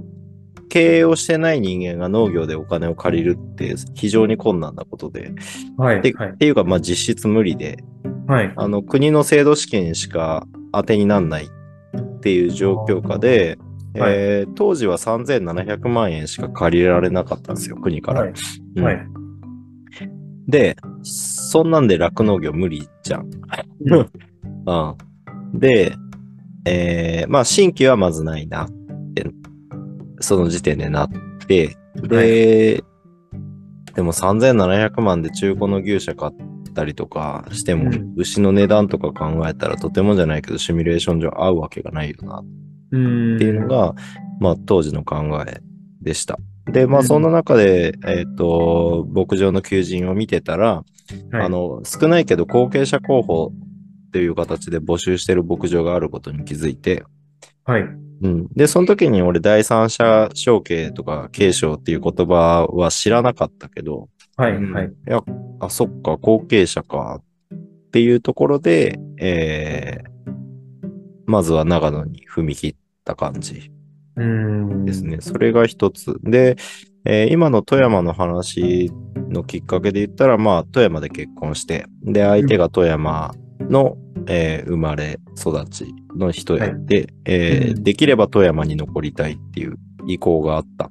[0.69, 5.33] 経営をしてない人間が農業でお金を借りるって非常に困難なことで、
[5.77, 6.01] はい。
[6.01, 6.37] ではいっ。
[6.37, 7.83] ていうか、まあ実質無理で、
[8.27, 8.53] はい。
[8.55, 11.49] あの、国の制度資金しか当てになんない
[11.97, 13.57] っていう状況下で、
[13.97, 18.21] はいえー当時は3700万円しか借りられなかったんですよ、国から。
[18.21, 18.33] はい。
[18.75, 18.99] うんはい。
[20.47, 23.29] で、そんなんで酪農業無理じゃん。
[23.85, 24.09] うん
[24.65, 25.95] うん、で、
[26.65, 28.69] えーまあ、新規はまずないなっ
[29.15, 29.25] て、
[30.19, 31.09] その時点でなっ
[31.47, 32.83] て、で、
[33.95, 42.43] でも3700万で中古の牛舎買ったりとかしても、うん牛の値段とか考えたらとてもじゃないけど、シミュレーション上合うわけがないよな
[42.91, 43.35] うん。
[43.35, 43.95] っていうのが、
[44.39, 45.61] まあ当時の考え
[46.01, 46.37] でした。
[46.67, 50.83] で、まうんあそんな中で、えっ、と、牧場の求人を見てたら、
[51.31, 53.51] はい、あの、少ないけど後継者候補
[54.07, 57.03] っていう形で募集してる牧場があることに気づいて、
[57.63, 57.81] はい。
[58.21, 58.47] うん。
[58.53, 64.55] で、その時に俺第三者承継とか継承っていう言葉は知らなかったけど、はい。
[64.55, 64.87] うんはい。
[64.87, 65.21] いや、
[65.59, 67.21] あ、そっか、後継者か
[67.53, 70.31] っていうところで、えー、
[71.25, 73.69] まずは長野に踏み切った感じ。
[74.15, 74.85] うん。
[74.85, 75.17] ですね。
[75.19, 76.17] それが一つ。
[76.23, 76.55] で、
[77.03, 78.91] えー今の富山の話
[79.29, 83.97] のきっかけで言ったら、まあ、富山で結婚して、で、相手が富山の、
[84.27, 89.75] えー生まれ育ちの人やって、えーうんできれば富山に残りたいっていう
[90.07, 90.89] 意向があった。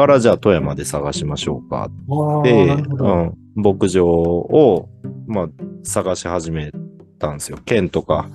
[0.00, 3.04] から、じゃあ富山で探しましょうかああ、で、なるほど。
[3.04, 4.88] うん、牧場を、
[5.26, 5.48] まあ、
[5.82, 6.72] 探し始め
[7.18, 7.58] たんですよ。
[7.64, 8.28] 県とか、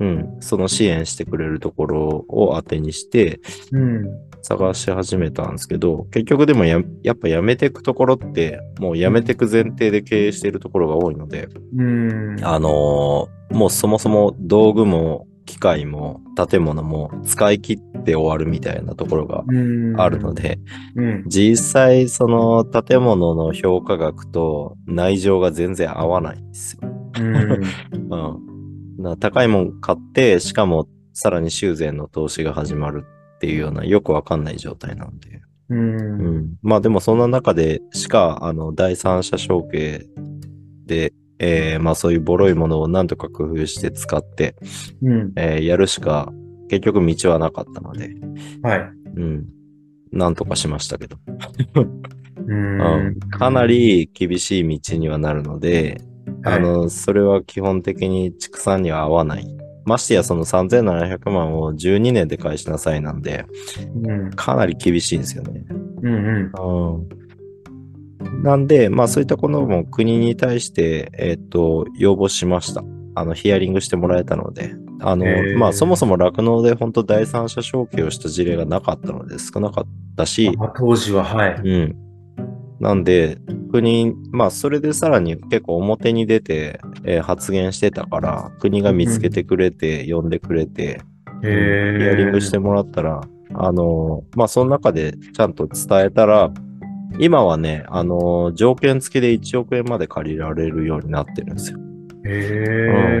[0.00, 3.40] うん、その支援してくれるところを当てにして、
[3.72, 4.04] うん。
[4.44, 12.36] 探し始めたんですけど、結局でもややっぱやめていくところって、もうやめていく前提で経営しているところが多いので、うん。
[12.42, 20.34] あのーもうそもそも道具も機械も建物も使い切って終わるみたいなところがうんあるの。
[20.34, 20.58] で、
[20.96, 21.24] うん。
[21.26, 26.80] 実際その建物の評価額と内情が全然合わないんですよ。
[27.18, 27.36] うん。
[27.36, 29.02] うん。
[29.02, 33.04] な高いもん買って、しかもさらに修繕の投資が始まる
[33.36, 35.40] っていうようなよくわかんない状態なので。
[35.70, 35.74] う。
[35.74, 36.54] うんん。
[36.62, 40.06] まあでもそんな中でしか、あの、第三者承継
[40.86, 44.54] で、えーまあそういうボロいものを何とか工夫して使って、
[45.02, 45.32] うん。
[45.36, 46.32] えーやるしか
[46.68, 48.14] 結局道はなかったので、
[48.62, 48.80] はい。
[49.16, 49.46] うん。
[50.12, 51.16] なんとかしましたけど。
[52.46, 52.54] うう
[53.10, 53.16] ん。
[53.30, 56.00] かな、り厳しい道にはなるので、
[56.44, 59.46] あの、それは基本的に畜産には合わない。
[59.84, 63.44] ましてやその3700万を12年で返しなさいなんで、
[64.04, 64.30] うん。
[64.30, 65.64] かなり厳しいんですよね。
[66.02, 66.14] うん。
[66.14, 66.96] うん。
[66.96, 67.08] うん。
[68.42, 72.82] なんで、まあそういったことも国に対して、えっ、と、要望しました。
[73.14, 75.26] あの、ヒアリングしてもらえたので、あの
[75.58, 79.84] まあそもそも酪農で本当第三者承継をした事例がなかったので少なかっ
[80.16, 81.60] たし、あ当時は、はい。
[81.62, 81.96] うん。
[82.80, 83.38] なんで、
[83.70, 91.00] 国、まあ、それでさらに結構表に出て、えー発言してたから、国が見つけてくれて、呼んでくれて、
[91.42, 93.20] ヒへアリングしてもらったら、
[93.54, 96.52] あのーまあ、その中でちゃんと伝えたら、
[97.18, 101.78] 今はね、あのー条件付きで1億円まで借りられるようになってるんですよ。
[102.24, 103.20] へ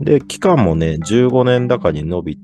[0.00, 2.38] で、期間もね、15年高に伸び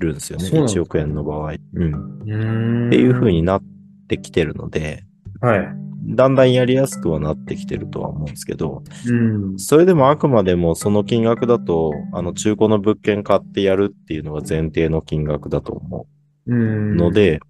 [0.00, 0.44] るんですよね。
[0.44, 1.54] そうなんですか1億円の場合。
[1.74, 2.20] うん。
[2.26, 2.36] う
[2.84, 2.88] ん。
[2.88, 3.62] っていう風になっ
[4.08, 5.04] てきてるので、
[5.40, 5.68] はい。
[6.12, 9.58] だんだんやりやすくはなってきてるとは思うんですけど、うん。
[9.58, 16.06] それでもあくまでもその金額だと、あの中古の物件買ってやるっていうのが前提の金額だと思
[16.46, 16.92] うん。
[16.92, 17.40] うの、で、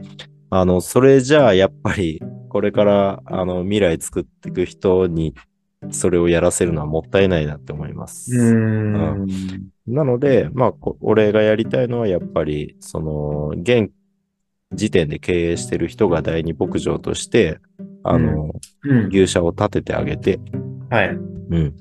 [0.50, 5.34] あの、それじゃあやっぱりこれからあの未来作っていく人に
[5.90, 8.36] それをやらせるのはもったいないなって思います。
[8.36, 9.26] うん。
[9.86, 13.90] なので、まあ、こ俺がやりたいのはやっぱり、その、現
[14.72, 17.60] 時点で経営してる人が第二牧場として、
[18.04, 18.50] あの、
[18.82, 19.06] うん。
[19.06, 20.38] 牛舎を建ててあげて、
[20.90, 21.08] はい。
[21.08, 21.14] う
[21.58, 21.74] ん。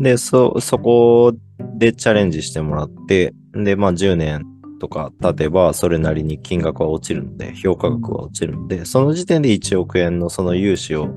[0.00, 1.34] で、そ、そこ
[1.76, 4.44] でチャレンジしてもらって、で、まあ10年
[4.80, 11.08] とか経てば、それなりに金額は落ちるので、評価額は落ちるので、その時点で1億円のその融資を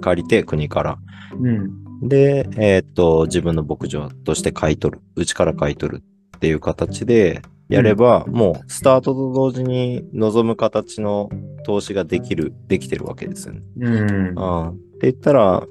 [0.00, 0.98] 借りて、国から。
[1.40, 2.08] うん。
[2.08, 5.02] で、えーっと、自分の牧場として買い取る。
[5.16, 6.02] うちから買い取る
[6.36, 11.30] っていう形で、やれば、もう、スタートと同時に望む形の
[11.64, 13.62] 投資ができる、できてるわけですよね。
[13.76, 14.68] うん。
[14.68, 15.64] って言ったら、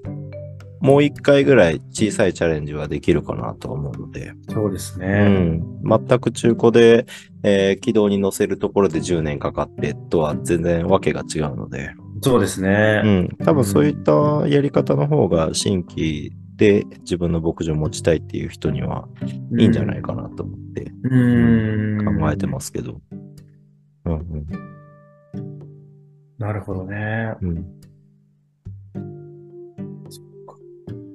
[0.82, 5.24] もう一回ぐらい小さいチャレンジはできるかなと思うので、そうですうね。
[5.28, 5.64] ん。
[5.84, 7.06] 全く中古で、
[7.44, 13.02] えー軌道に乗せるところで10年かかってとは全然わけが違うので、そうですうね。
[13.02, 13.38] ん。
[13.44, 14.12] 多分そういった
[14.48, 19.08] やり方の方が新規で自分の牧場を持ちたいっていう人には
[19.58, 22.20] いいんじゃないかなと思ってうん。
[22.20, 23.00] 考えてますけど。
[24.06, 24.46] うんうん
[26.38, 27.34] なるほどね。
[27.42, 27.79] うん。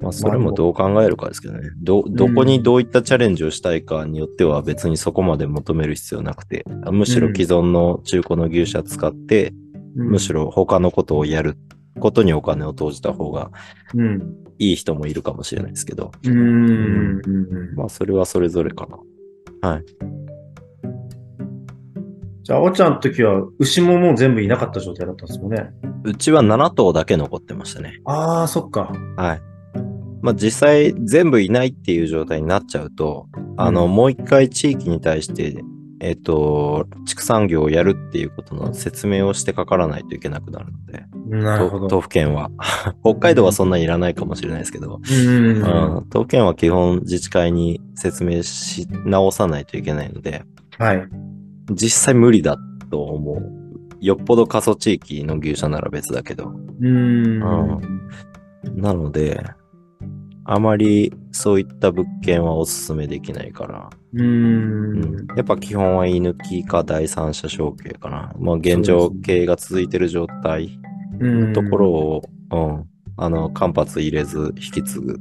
[0.05, 1.71] まあ、それもどう考えるかですけどね。
[1.79, 9.55] ど、どこにどういったチャレンジをしたいかによっては別にそこまで求める必要なくて、むしろ既存の中古の牛舎使って、
[9.95, 11.57] むしろ他のことをやる
[12.01, 13.51] ことにお金を投じた方が
[13.95, 14.37] うん。
[14.59, 17.21] いい人もいるかもしれないですけど、うん。
[17.25, 17.75] うん。
[17.75, 18.87] まあそれはそれぞれか
[19.63, 19.69] な。
[19.69, 19.85] はい。
[22.45, 25.71] じゃあ、おちゃんの時は、牛ももう全部いなかった状態だったんですよね。
[26.05, 28.01] うちは7頭だけ残ってましたね。
[28.05, 28.93] ああ、そっか。
[29.17, 29.54] はい。
[30.25, 35.63] まあ実際全部いないっていう状態になっちゃうと、あの、うんもう一回地域に対して、
[36.01, 41.89] えっ、と、畜産業をやるっていうことの説明をしてかからないといけなくなるので、なるほど。
[41.89, 42.51] と都府県は。
[43.05, 45.57] 北海道はそんなにいらないかもしれないですけど、うん。
[45.59, 50.43] うん、都府県は基本自治会に説明し直さないといけないので、
[50.79, 51.07] はい。
[51.71, 52.57] 実際無理だ
[52.91, 53.43] と思う。
[54.01, 56.51] よっぽど過疎地域の牛舎なら別だけど。
[56.81, 57.41] うん。
[58.75, 59.45] なので、
[60.47, 64.23] あまりそういった物件はおすすめできないから、う。
[64.23, 68.33] うんん、やっぱ基本は居抜きか第三者承継かな。
[68.39, 70.79] まあ現状経営が続いてる状態
[71.21, 71.53] うん。
[71.53, 72.85] のところを、うん、
[73.17, 75.19] あの、間髪入れず引き継ぐ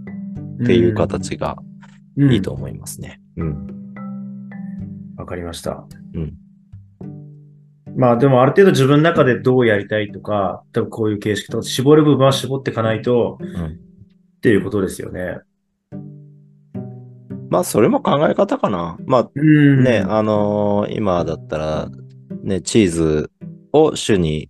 [0.63, 1.57] っていう形が
[2.17, 3.21] いいと思いますね。
[3.37, 3.47] うん。
[3.47, 5.15] うん。
[5.17, 5.85] わかりました。
[6.15, 6.33] うん。
[7.95, 13.92] まあでもある程度自分の中でどうやりたいとか、多分こういう形式と絞る部分は絞っていかないと、ん
[14.43, 15.37] っていうことですよね。
[17.49, 18.97] まあそれも考え方かな。
[19.05, 21.89] まあうんね、あのー今だったら、
[22.43, 23.31] ね、チーズ
[23.71, 24.49] を主に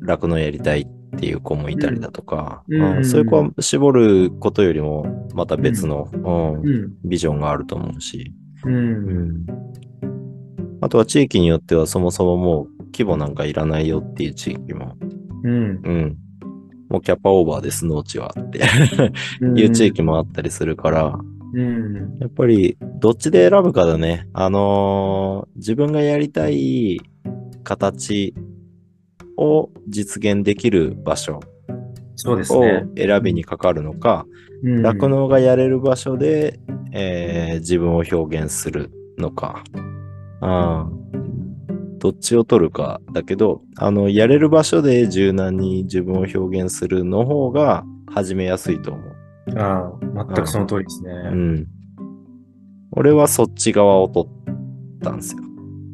[0.00, 6.92] 酪農やりたいっていう子もいたりだとか、うんうんそういう子は絞ることよりも、また別の、うんうん。
[7.04, 8.68] ビジョンがあると思うし、う。
[8.68, 9.46] うんん
[10.80, 14.96] あとは地域によってはそもそももう規模なんかいらないよっていう地域も、
[15.44, 16.18] うん。
[16.88, 18.60] うん、もうキャパオーバーです、農地はって
[19.60, 21.18] いう地域もあったりするから、
[21.54, 22.18] うん。
[22.20, 24.28] やっぱり、どっちで選ぶかだね。
[24.34, 27.00] あのー自分がやりたい
[27.64, 28.34] 形
[29.36, 31.40] を実現できる場所
[32.16, 32.86] そうですをね。
[32.96, 34.26] 選びにかかるのか、
[34.62, 36.58] うん酪農がやれる場所で、
[36.92, 39.62] えー自分を表現するのか。
[40.40, 40.97] あー
[41.98, 49.16] どっちを取るかだけど、あの、やれる場所で柔軟に自分を表現するの方が始めやすいと思う。
[49.56, 51.10] ああ、全くその通りですね。
[51.10, 51.66] うん。
[52.92, 55.42] 俺はそっち側を取ったんですよ。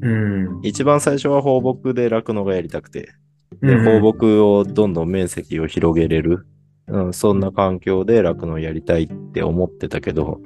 [0.02, 0.60] うん。
[0.62, 3.14] 一番最初は放牧で酪農がやりたくて、
[3.62, 6.46] でうん放牧をどんどん面積を広げれる、
[6.88, 10.40] うん、そんな環境で酪農やりたいって思ってたけど、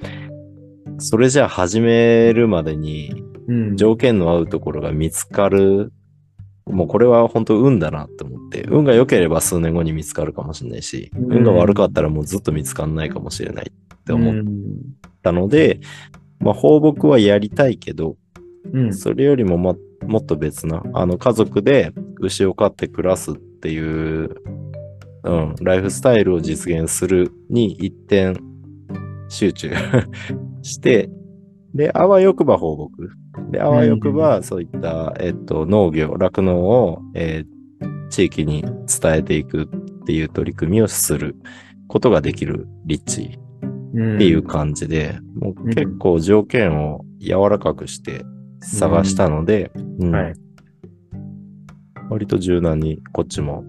[0.99, 3.38] それじゃあ始めるまでにうん
[3.77, 5.93] 条件の合うところが見つかる、
[6.67, 11.33] もうこれは本当運だなって思って、運が良ければ数年後に見つかるかもしれないし、うん。
[11.39, 14.77] 運が悪かったらもうずっと見つかんないかもしれないって思っうん
[15.23, 15.81] たので、
[16.41, 18.17] まあ放牧はやりたいけど、
[18.73, 18.95] うん。
[18.95, 24.37] それよりもももっと別な、あの家族で牛を飼って暮らすっていう、
[25.25, 28.39] うん、ライフスタイルを実現するに一点
[29.29, 29.71] 集中
[30.63, 31.11] して、
[31.75, 33.11] で、あわよくば放牧。
[33.51, 37.59] で、あわよくばそういった、えっと、農業、酪農を、えー
[38.11, 39.67] 地域に伝えていくっ
[40.07, 41.37] ていう取り組みをする
[41.87, 43.39] ことができる立地
[43.95, 48.25] うんっていう感じで、もう結構条件を柔らかくして
[48.61, 49.71] 探したので。
[52.11, 53.65] 割と柔軟にこっちも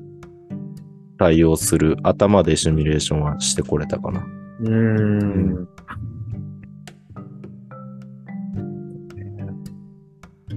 [1.18, 4.26] 対応する頭でシミュレーションはしてこれたかな。
[4.62, 5.68] うーん。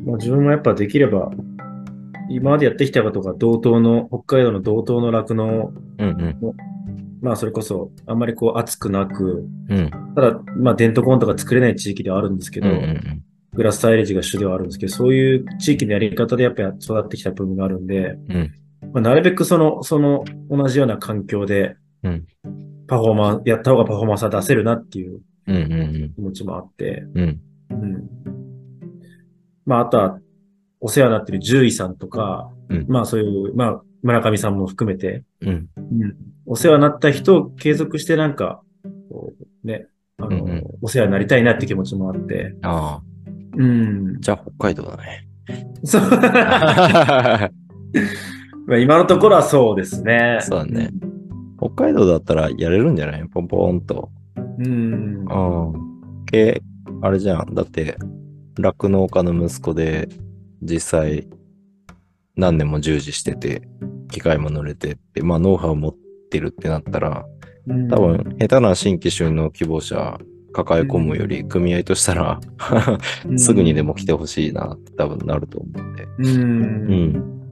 [0.04, 1.30] まあ、自分もやっぱできれば、
[2.28, 6.38] 今までやってきたことが同等の、北海道の同等の酪農、うんうん。
[7.20, 9.90] まあそれこそあんまりこう熱くなく、うん。
[10.16, 13.22] ただまあデントコントが作れない地域ではあるんですけど、うんうん
[13.54, 18.50] グラスサイレージが主ではあるんですけど、そういう地域のやり方でやっぱり育ってきた部分があるんで、うん
[18.94, 22.26] まあ、なるべくその、その同じような環境でうん、
[22.88, 25.20] パフォーマンス、やった方がパフォーマンスは出せるなっていう
[26.14, 27.40] 気持ちもあって、うん。
[27.70, 28.41] うん。
[29.66, 30.18] まあ、あとは、
[30.80, 35.68] お世話になってる獣医さんとか、うんまあそういう、まあ、村上さんも含めて、うん。
[35.76, 36.14] うん、
[36.46, 38.62] お世話になった人を継続してなんか、
[39.10, 39.32] こ
[39.64, 39.86] うね、
[40.18, 43.02] あの、うんうんお世話になりたいなって気持ちもあって、ああ。
[43.56, 44.20] うん。
[44.20, 45.28] じゃあ北海道だね。
[45.84, 46.02] そう。
[48.66, 50.38] まあ今のところはそうですね。
[50.40, 50.90] そうだね
[51.58, 53.24] 北海道だったらやれるんじゃない？
[53.28, 54.10] ポンポンと。
[54.58, 55.24] うん。
[55.24, 56.24] うん。
[56.26, 56.60] け、
[57.02, 57.54] あれじゃん。
[57.54, 57.96] だって、
[58.58, 60.08] 酪農家の息子で、
[60.62, 61.28] 実際、
[62.36, 63.62] 何年も従事してて、
[64.10, 65.94] 機械も乗れてって、まあ、ノウハウ持っ
[66.30, 67.24] てるってなったら、
[67.66, 70.18] うん多分、下手な新規就農希望者
[70.52, 72.40] 抱え込むより、組合としたら、
[73.36, 76.06] すぐにでも来てほしいなって多分なると思うんで。
[76.18, 76.32] うん。
[76.32, 77.42] うん。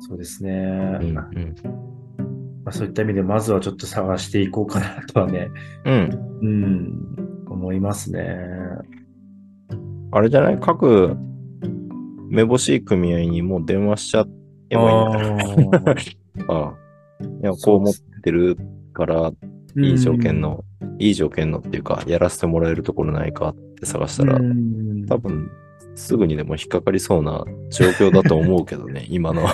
[0.00, 0.52] そうですね。
[1.00, 1.14] うん。
[1.14, 1.54] まうん。
[2.64, 5.50] あ、そういった意味で、まずはちょっと探していこうかなとはね、
[5.84, 6.38] うん。
[6.42, 8.36] うん、思いますね。
[10.12, 10.58] あれじゃない？
[10.60, 11.16] 各、
[12.28, 14.26] めぼしい組合にもう電話しちゃ
[14.70, 15.94] えばいいんだよ。
[16.48, 16.74] あ ああ。
[17.42, 18.56] いや、こう思ってる
[18.92, 19.34] から、ー
[19.86, 20.40] いい条件。
[20.40, 20.64] の、
[20.98, 25.50] いい条件のっていうか、やらせてもらえるところないかって探したら、うん多分、
[25.94, 29.46] すぐにでも引っかかりそうな状況だと思うけどね、 今の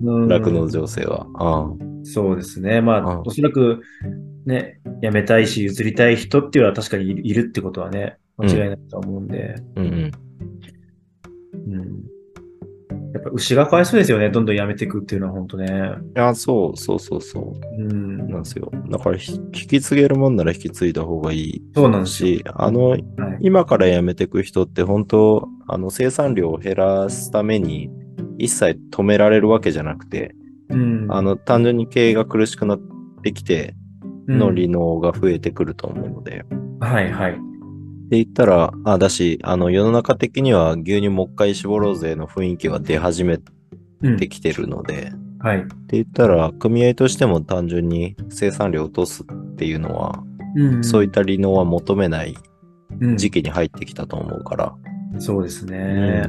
[0.00, 1.26] うん酪農情勢は。
[1.34, 1.70] ああ
[2.02, 2.80] そうですね。
[2.80, 3.82] まあ、うんおそらく、
[4.46, 10.10] ね、辞めたいし、譲りたい人っていうのは確かにいるってことはね、間違いないと思うんで、うんうん。
[11.72, 12.10] うん。
[13.12, 14.30] やっぱ牛がかわいそうですよね。
[14.30, 15.66] どんどん辞めていくっていうのは本当ね。
[16.16, 17.82] いや、そうそうそうそう。
[17.82, 18.28] うん。
[18.30, 18.70] なんですよ。
[18.88, 22.06] だから、ひ引き継げるもんなら引き継いだ方がいいそうなん。
[22.06, 23.04] し、あの、はい。
[23.40, 27.90] 今から辞めていく人って本当、あの、生産量を減らすために
[28.38, 30.34] 一切止められるわけじゃなくて、
[30.68, 31.06] うん。
[31.10, 32.80] あの、単純に経営が苦しくなっ
[33.22, 33.74] てきて
[34.28, 36.44] うんの離農が増えてくると思うので、
[36.78, 37.49] はいはい。
[38.10, 43.38] って言ったら、あ、だし、あの、世の中的には牛乳もう一回絞ろうぜの雰囲気は出始め
[44.02, 44.16] うん。
[44.16, 45.58] てきてるので、はい。
[45.58, 50.24] って言ったら、組合としても単純に生産量を落とすっていうのは、
[50.56, 52.34] うんそういった離農は求めない
[53.00, 53.16] うん。
[53.16, 54.74] 時期に入ってきたと思うから、
[55.20, 56.26] そうですね。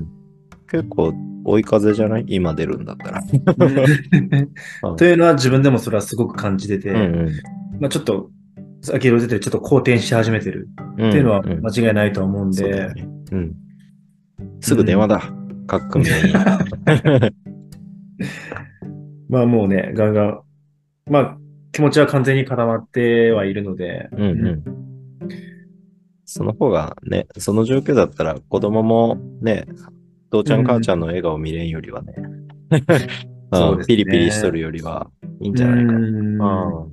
[0.69, 1.13] 結構
[1.45, 2.25] 追い風じゃない？
[2.27, 3.21] 今出るんだったら。
[4.91, 4.95] うん。
[4.97, 7.29] というのは自分でもそれはすごく感じてて、うんうん。
[7.79, 8.29] まあちょっと、
[8.81, 10.67] 先ほど出てるちょっと好転し始めてる
[10.97, 13.55] うんっていうのはん間違いないと思うんで、そうだよねうん。
[14.59, 15.21] すぐ電話だ。
[15.67, 16.33] 各組合に。
[19.29, 20.39] まあもうね、ガンガン、
[21.09, 21.37] まあ
[21.71, 24.63] 気持ちは完全に固まってはいるので、うんうん。
[26.25, 29.65] その方がね、その状況だったら子供もね、
[30.31, 32.13] 父ちゃん母ちゃんの笑顔見れんよりはね、
[32.71, 32.81] ね
[33.87, 35.09] ピリピリしとるよりは
[35.39, 35.97] いいんじゃないかな。
[35.97, 36.87] うんあ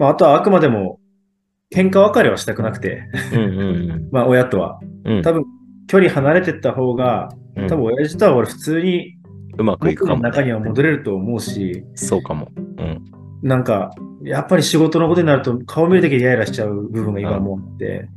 [0.00, 0.98] まああとはあくまでも
[1.72, 4.80] 喧嘩別れはしたくなくて、うんうん まあ親とは。
[5.04, 5.16] うん。
[5.18, 5.44] うん多分
[5.86, 9.18] 距離離れてった方が、うん多分親父とは俺普通に
[9.58, 10.54] うまくいくかも、中にね。
[10.54, 12.48] は戻れると思うし、そうかも。
[12.78, 13.02] うん。
[13.42, 13.90] なんか、
[14.22, 18.08] やっぱり仕事のことになると顔見るだけでイライラしちゃう部分が今もあって。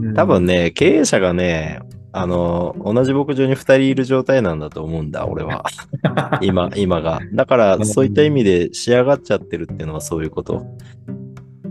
[0.00, 1.80] うん多分ね、経営者がね、
[2.12, 5.64] あの、同じ牧場に二人いる状態なんだと思うんだ、俺は。
[6.40, 7.20] 今、今が。
[7.34, 10.64] だから、そういった意味で仕上がっちゃってるっていうのはそういうこと。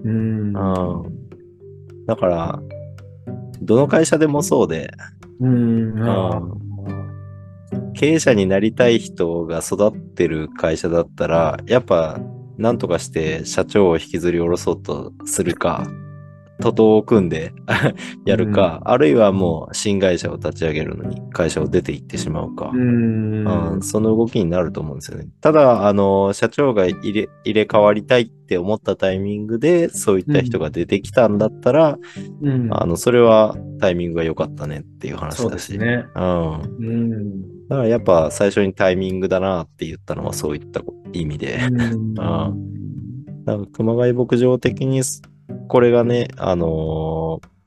[0.07, 0.55] うん。
[0.55, 2.05] うん。
[2.05, 2.59] だから、
[3.61, 4.91] どの会社でもそうで、
[5.39, 6.03] うん。
[6.07, 6.41] あ
[7.93, 12.19] 経営者になりたい人が育ってる会社だったら、やっぱ、
[12.57, 15.87] なんとかして社長を引きずり下ろそうとするか、
[16.59, 17.53] 徒党を組んで
[18.25, 22.71] やるか、あるいはもう新会社を立ち上げるのに会社を出て行ってしまうか。
[22.73, 23.47] うん。
[23.47, 25.27] うんその動きになると思うんですよね。
[25.41, 31.97] ただ、あの、社長が入れ入れ替わりたいって思ったタイミングで、そういった人が出てきたんだったら、
[32.41, 35.77] うんあの、それはタイミングが良かったねっていう話だし。
[35.77, 36.05] ね。
[36.15, 36.61] うん。
[36.79, 37.41] うん。
[37.67, 40.81] だからやっぱ最初にタイミングだなって言ったのはそういった
[41.13, 41.59] 意味で。
[42.19, 42.51] あ
[43.45, 45.21] だから熊谷牧場的にす
[45.67, 47.57] これがね、あのー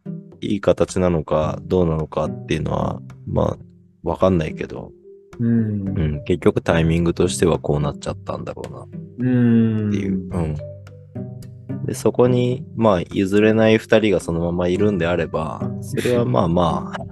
[0.43, 3.59] いい形なのかどうなのかっていうのは、まあ、
[4.03, 4.91] わかんないけど、
[5.39, 6.03] うんう。
[6.20, 9.91] ん、結局タイミングとしてはこうなっちゃったんだろうなっうん。
[9.91, 10.12] ていう。
[10.31, 10.57] うん。
[11.87, 17.03] で、そこに、まあ、譲れない二人がそのままいるんであれば、それは まあまあ、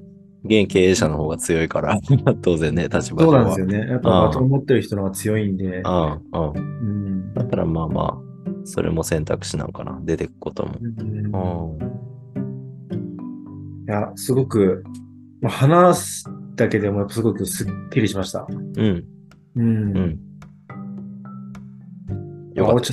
[0.45, 1.99] 現経営者の方が強いから、
[2.43, 3.33] 当然ね、立場そう。
[3.35, 3.79] なんですよね。
[3.79, 5.83] やっぱバトン持ってる人の方が強いんで。
[5.85, 6.53] うん、うん。
[6.57, 7.35] うん。
[7.35, 8.28] だからまあまあ、
[8.69, 9.99] それも選択肢なのかな。
[10.03, 10.75] 出てくことも。
[10.79, 11.89] うんうん。
[13.89, 14.85] いや、すごく、
[15.41, 18.47] まあ話すだけでもすごくすっきりしました。
[18.49, 19.05] うん。
[19.57, 19.97] うん。
[19.97, 20.19] うん。
[22.55, 22.93] よかった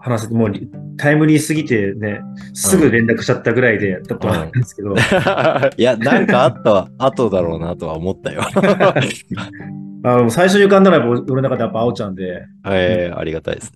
[0.00, 2.20] 話せて、もうリタイムリーすぎてね、
[2.54, 4.94] すぐ連絡しちゃったぐらいで、だとは思うんですけど、
[5.76, 8.42] いや、なんかあった後だろうなとは思ったよ。
[10.02, 13.72] あの最初に浮かんだのは俺の中でやっぱあおちゃんで、えー、ありがたいです。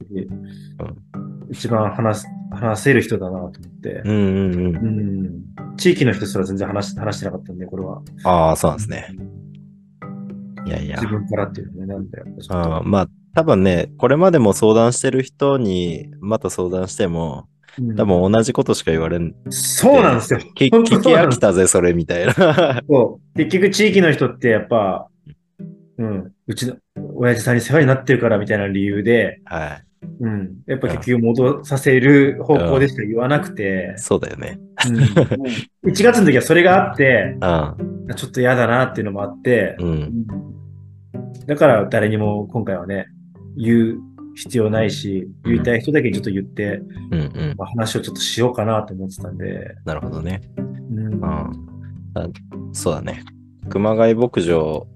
[1.51, 3.53] 一番話す話せる人だなと思っ
[3.83, 4.77] てう、んうんうん。
[4.77, 4.79] う
[5.73, 5.77] ん。
[5.77, 8.01] 地域の人すら全然話し話してなかったんで、これは。
[8.25, 9.09] ああ、そうなんですね。
[10.67, 11.09] いやいや自。
[11.09, 12.27] 分からっていうのね、なんだよ。
[12.49, 17.55] あーまあ、多分ね、これまでも相談してる人にまた相談しても、うん
[17.97, 19.35] 多分同じことしか言われん。
[19.51, 20.39] そうなんですよ。
[20.55, 22.81] 聞き飽きたぜ、それみたいな。
[22.89, 23.37] そう。
[23.37, 25.09] 結局地域の人ってやっぱ、
[25.99, 26.77] うん、うちの
[27.15, 29.85] 親父さんに世話になってるからみたいな理由で、はい。
[30.21, 34.59] うん、やっぱ結局戻させる方向でしか言わなくて、そうだよね。
[34.89, 38.15] うん、1月の時はそれがあって、うん。
[38.15, 40.27] ちょっと嫌だなっていうのもあって、うん。
[41.47, 43.07] だから誰にも今回はね、
[43.57, 44.01] 言う
[44.35, 47.55] 必要ないし、言いたい人だけにちょっと言って、うんうん。
[47.57, 50.43] まあ、話をちょっとしようかなと思ってたんで、なるほどね。
[50.57, 51.25] うんうん。
[51.25, 52.29] あ
[52.73, 53.25] そうだね。
[53.69, 54.87] 熊谷牧場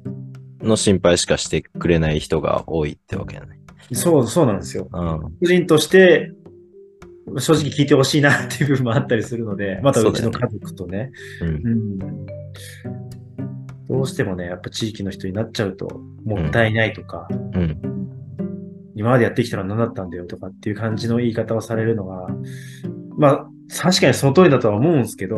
[0.61, 3.61] の心配しかしてくれない人が多いってわけだね。
[3.93, 4.89] そう、そうなんですよ。
[4.93, 5.21] うん。
[5.21, 6.33] 個人として、
[7.39, 11.11] 正直聞いてほしいなっていう部分もあったりするので、またうちの家族とね、
[11.43, 11.49] うん。
[11.49, 12.27] うん、
[13.89, 15.89] どうしてもね、やっぱ地域の人になっちゃうと、
[16.25, 17.79] もったいないとか、うん。
[18.95, 22.27] 今までやってきたのは何だったんだよとかっていう感じの言い方をされるのが、
[23.17, 23.47] まあ、
[23.81, 25.37] 確かにその通りだとは思うんですけど、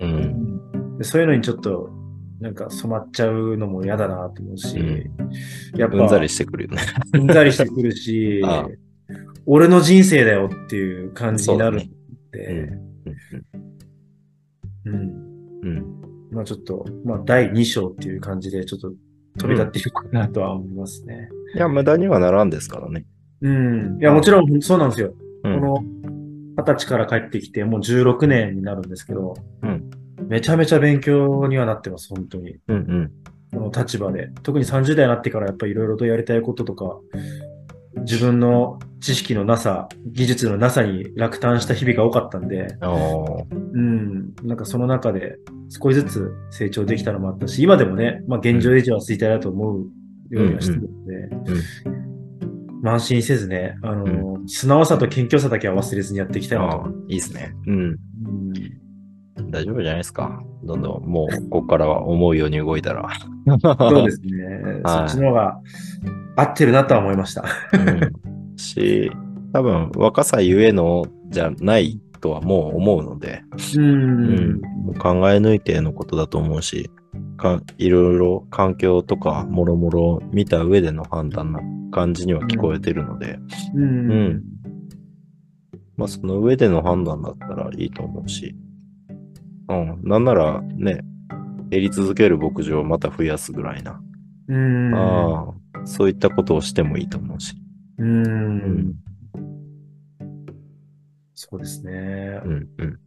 [0.00, 0.98] うん。
[0.98, 1.90] でそういうのにちょっと、
[2.40, 4.78] なんか染まっちゃうのも嫌だなと思うし、
[5.76, 6.82] やっぱ、うんざりしてくるよね。
[7.14, 8.68] うんざりしてくるし ああ、
[9.44, 11.84] 俺の人生だよっていう感じになるんう
[12.32, 12.46] で、
[14.86, 14.92] うん。
[14.92, 15.60] うん。
[15.62, 15.84] うん。
[16.32, 18.90] まあちょっと、まあ第2章っていう感じでちょっと
[19.38, 21.28] 飛び立っていくかなとは思いますね。
[21.54, 23.04] いや、無駄にはならんですからね。
[23.42, 23.98] うん。
[24.00, 25.14] いや、もちろんそうなんですよ。
[25.44, 25.60] うん。
[25.60, 25.84] この
[26.56, 29.89] 二十歳から帰ってきてもう16年になるんですけど、うん
[30.30, 32.56] めちゃめちゃ勉強にはなってます、本当に。
[32.68, 33.10] うんうん。
[33.52, 34.30] この立場で。
[34.44, 37.00] 特に30代になってからやっぱりいろいろとやりたいこととか、
[38.02, 45.36] 自分の知識のなさ、技術のなさに落胆した日々が多かったんで、うん、なんかその中で
[45.68, 49.86] 少しずつ成長できたのもあったし、今でもね、まあ現状維持は衰退だと思う
[50.30, 51.28] ようにはしてるので、
[52.82, 57.52] まあ安心せずね、あの、素直さと謙虚さだけは忘れずにやっていきたいなとああ、いいですね。
[57.66, 57.96] うん。
[59.50, 60.42] うん大丈夫じゃないですか。
[60.62, 63.08] どんどん、もう、ここからは思うように動いたら。
[63.60, 64.80] そうですね。
[64.84, 65.60] そ はいっちの方が
[66.36, 67.44] 合ってるなとは思いました。
[67.72, 69.10] うんし、
[69.52, 73.42] 多分、若さゆえのじゃないとはもう思うので、
[73.76, 73.80] う。
[73.80, 76.90] うんう考え抜いてのことだと思うし、
[77.36, 83.38] かいろいろ環境とかもろもろ見た上での判断な感じには聞こえてるので、
[83.74, 83.82] うん。
[83.82, 84.42] うん
[85.96, 88.54] まあその上での判断だったらいいと思うし、
[89.70, 91.00] うん、なんならね、
[91.70, 94.00] 減り続ける牧場をまた増やすぐらいな、
[94.48, 94.94] うん。
[94.94, 97.54] ああそういったことをしてもいいと思うし、
[97.98, 98.62] うん。
[98.88, 98.94] ん
[101.34, 102.48] そうですねう。
[102.48, 102.98] んうん。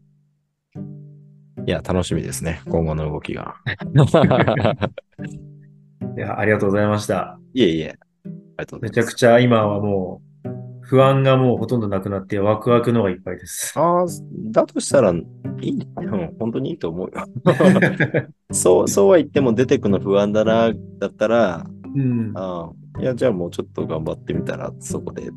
[1.67, 3.55] いや、楽しみですね、今後の動きが。
[6.15, 7.39] いや、ありがとうございました。
[7.53, 7.89] いえいえ、あ
[8.25, 8.99] りがとうございます。
[8.99, 10.32] めちゃくちゃ今はもう、
[10.93, 13.73] 不安がもうほとんどなくなって、ワクワクのがいっぱいです。
[13.79, 14.05] ああ、
[14.51, 17.25] だとしたら、いい、うん、本当にいいと思うよ。
[18.53, 21.65] そう、そうは言っても出てくの不安だな、だったら、
[21.95, 22.31] うん。
[22.35, 25.31] ああ、いや、じゃあもうちょっと頑張ってみたら、そこで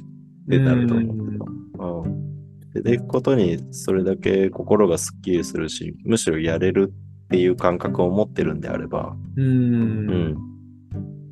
[0.47, 2.03] 出たると思うけど。
[2.03, 2.73] うん。
[2.75, 9.43] 出ていくことにそれだけ心がすっきりするし、むしろやれるっていう感覚を持ってるんであれば、う。
[9.43, 10.37] うんん。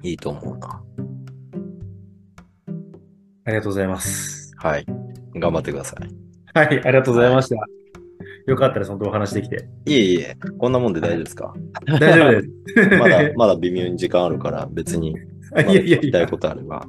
[0.03, 0.83] いいと思うな。
[3.47, 4.53] ありがとうございます。
[4.57, 4.87] はい。
[5.35, 6.09] 頑張ってください。
[6.59, 7.57] はい、ありがとうございました。
[8.47, 9.67] よかったです、本当お話できて。
[9.87, 11.55] いえいえ、こんなもんで大丈夫ですか？
[12.01, 12.49] 大丈夫です。
[12.99, 15.15] まだ、まだ微妙に時間あるから、別に、 い
[15.57, 16.27] やいやいやい。
[16.29, 16.87] ことあれば。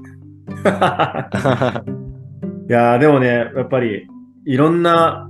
[2.69, 4.07] いやーでもね、やっぱり、
[4.45, 5.29] いろんな、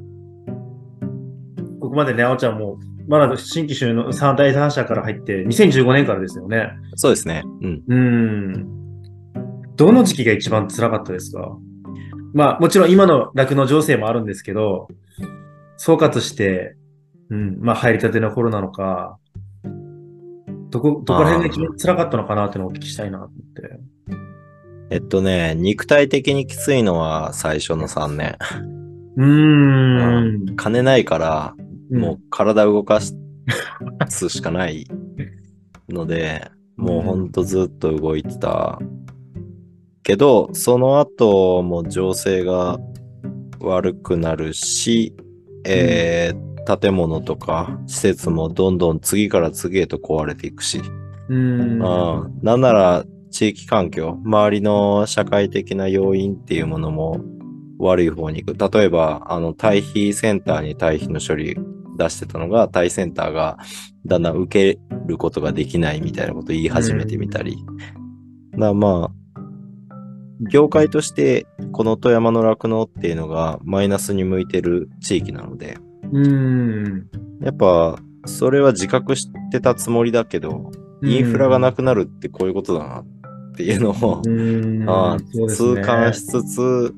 [1.79, 6.69] ここまでね、あおちゃんも、まだ新規収納3第三者から入って、2015年からですよね。
[6.95, 7.43] そうですね。
[7.61, 7.83] うん。
[7.87, 8.67] うん。
[9.75, 11.57] どの時期が一番辛かったですか？
[12.33, 14.87] まあ、もちろん今の酪農情勢もあるんですけど、
[15.77, 16.75] 総括して、
[17.29, 19.17] うん、まあ、入りたての頃なのか、
[20.69, 23.79] どこ、どこら辺が一番辛かったのかなっていうのをお聞きしたいなと思って。
[24.89, 28.37] えっとね、肉体的にきついのは最初の3年。
[29.17, 30.55] うーん。
[30.57, 31.55] 金ないから、
[31.91, 34.85] もうう体動かすしかない
[35.87, 38.79] ので、もうほんとずっと動いてた。
[40.05, 42.79] けど、その後も情勢が
[43.59, 45.13] 悪くなるし、
[45.65, 50.81] えー建物とか施設もどんどん次から次へと壊れていくし、
[51.35, 51.81] ん。
[51.81, 57.21] うん、なんなら地域環境、周りの社会的な要因っていうものも
[57.77, 58.77] 悪い方に行く。
[58.77, 61.55] 例えば、あの、堆肥センターに堆肥の処理
[61.97, 63.57] 出してたのが、堆センターが
[64.05, 67.57] だんだん受けることができないみたいなことを言い始めてみたり。
[68.53, 69.24] だからまあ、
[70.39, 75.77] 業界として、この富山の酪農っていうのがマイナスに向いてる地域なので、
[76.11, 77.07] うん。
[77.41, 80.71] やっぱ、それは自覚してたつもりだけど、
[81.03, 83.05] インフラがなくなるってこういうことだなっ
[83.55, 84.89] ていうのを、うん。
[84.89, 86.93] あね痛感しつつ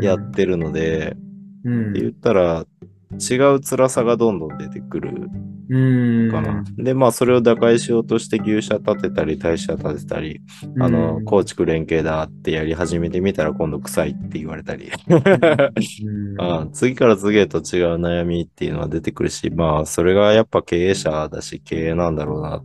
[0.00, 1.16] やってるので、
[1.64, 1.92] うん。
[1.92, 2.66] 言ったら、
[3.12, 5.51] 違う辛さがどんどん出てくるうん。
[6.30, 6.64] かな。
[6.76, 10.40] で、まあ、それを打開しようとして牛舎建てたり、大社建てたり、
[10.80, 11.24] あの、うん。
[11.24, 16.40] 構築連携だってやり始めてみたら今度臭いって言われたり、うん。
[16.40, 22.62] あ次から次へと違う悩みっていうのは出てくるし、まあ、それがやっぱ経営者だし、経営なんだろうな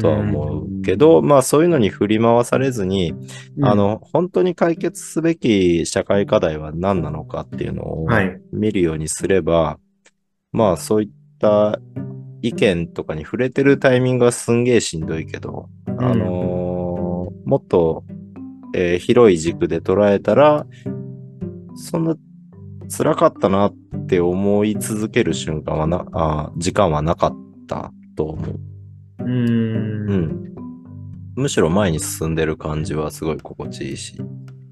[0.00, 3.14] とは思うけど、まあ、そういうのに振り回されずに、
[3.56, 3.66] うん。
[3.66, 8.40] あ、の、本当に解決すべき社会課題は何なのかっていうのをはい。
[8.52, 9.78] 見るようにすれば、
[10.52, 11.08] まあ、そういっ
[11.38, 11.78] た
[12.42, 18.04] 意見とかに触れてるタイミングはすんげえしんどいけど、んあのーもっと、
[18.74, 20.66] えー広い軸で捉えたら、
[21.74, 22.16] そんな
[22.94, 23.74] 辛かったなっ
[24.06, 27.36] て思い続ける瞬間はな、あー時間はなかっ
[27.66, 28.60] たと思う。
[29.20, 30.10] うん。
[30.10, 30.54] うん。
[31.36, 34.16] むしろ前に進んでる感じはすごい心地いいし。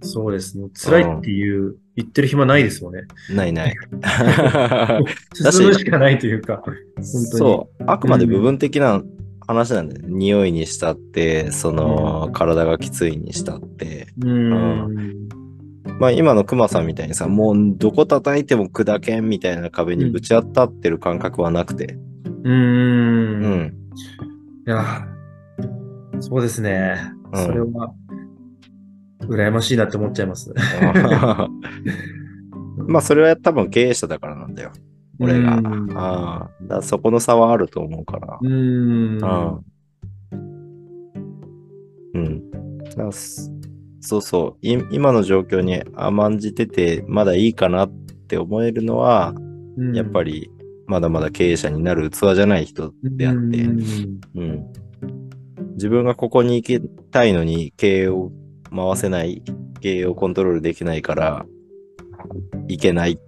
[0.03, 0.68] そうですね。
[0.74, 3.03] 辛いっていう、言ってる暇ないですもんね。
[3.30, 3.74] ないない。
[5.34, 7.07] 進むしかないというか、本当に。
[7.26, 7.84] そう。
[7.86, 9.03] あくまで部分的な
[9.47, 10.09] 話なんだよね。
[10.11, 14.09] 匂いにしたって、その、体がきついにしたって。
[14.22, 14.28] う。
[14.28, 15.28] うん。
[15.99, 21.97] まあ今のクマさんみたいにさ、もうどこ叩いても砕けんみたいな壁にぶち当たってる感覚はなくて。
[22.44, 22.51] う。
[22.51, 23.74] うんん。
[24.66, 25.07] いや、
[26.20, 26.97] そうですね。
[27.32, 27.92] うんそれは、
[29.20, 30.52] 羨ましいなって思っちゃいます。
[32.88, 34.72] まあそれは多分経営者だからなんだよ。
[35.18, 35.56] 俺が。
[35.56, 36.50] うんああ。
[36.62, 38.38] だそこの差はあると思うから。
[38.40, 39.18] うん。
[42.14, 42.42] うん。
[44.00, 44.66] そうそう。
[44.66, 47.90] い今の状況に甘んじてて、まだいいかなっ
[48.28, 49.34] て思えるのは、
[49.94, 50.50] やっぱりり、
[50.86, 53.80] まだまだ経営者になる器じゃない人であって、うん
[54.36, 54.72] うん。
[55.72, 58.30] 自分がここに行きたいのに経営を
[58.76, 59.42] 回せない、
[59.80, 61.46] 経営をコントロールできないから、
[62.68, 63.18] いけないっ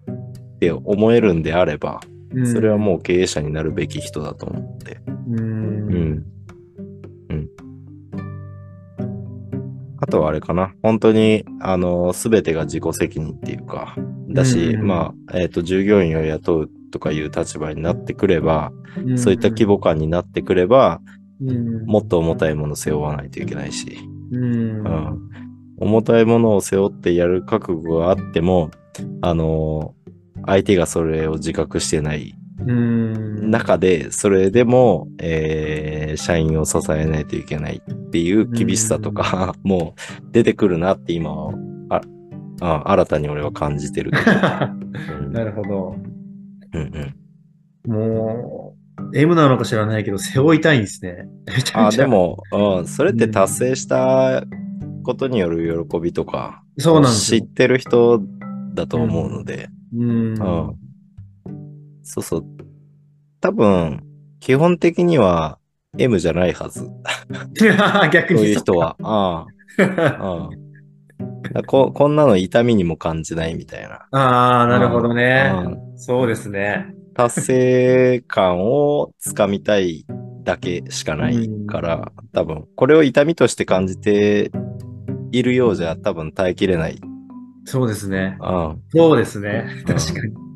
[0.61, 2.01] て思えるんであれば、
[2.45, 5.01] それはもう経営者になるべき人だと思って。
[5.29, 5.39] うん。
[5.39, 6.25] うん。
[7.31, 7.49] うん。
[9.99, 10.75] あとはあれかな。
[10.83, 13.97] 本当に、あの、すべてが自己責任っていうか、
[14.29, 21.01] だし、うんまあ、えっ、と、従業員を雇うとかいう立場になってくれば、うんそういった規模感になってくれば、
[21.41, 23.99] うんもっと重たいものを背負わないといけないし、
[24.33, 25.28] うんうん。
[25.81, 28.71] 重たいものを背負ってやる覚悟があっても、
[29.23, 29.95] あの、
[30.47, 32.35] 相手がそれを自覚してない
[32.67, 41.53] うん中で、それでも、えー社員を支えないといけないっていう厳しさとか、 もう出てくるなって今は、
[41.89, 42.01] あ
[42.61, 44.11] あ新たに俺は感じてる。
[45.21, 45.97] う んなるほど。
[46.73, 47.15] うん
[47.87, 48.75] うん、も
[49.13, 51.29] う、M なのか知らないけど、背負いたいんですね。
[51.75, 51.91] あ。
[51.91, 54.43] でも、うん、それって達成した
[55.03, 57.43] ことによる喜びとか、そうなん知っ。
[57.43, 58.21] てる人
[58.75, 60.11] だと思うので、うん。
[60.11, 60.75] うん
[62.03, 62.45] そうそう。
[63.41, 64.03] 多分、
[64.41, 65.59] 基本的には
[65.99, 66.89] M じゃないはず。
[68.11, 68.97] 逆にそういう人は。
[69.03, 69.47] あ
[69.79, 70.49] あ。
[71.67, 74.07] ここんなの痛みにも感じないみたいな。
[74.13, 75.53] ああ、なるほどね。
[75.55, 76.95] うんそうですね。
[77.15, 80.07] 達成感をつかみたい
[80.45, 84.53] だけしかないから、多分、これを痛みとして感じて
[85.33, 87.01] いるようじゃ多分耐えきれない。
[87.65, 88.39] そうですね。
[88.41, 89.67] うんそうですね。
[89.87, 90.49] うん確かに。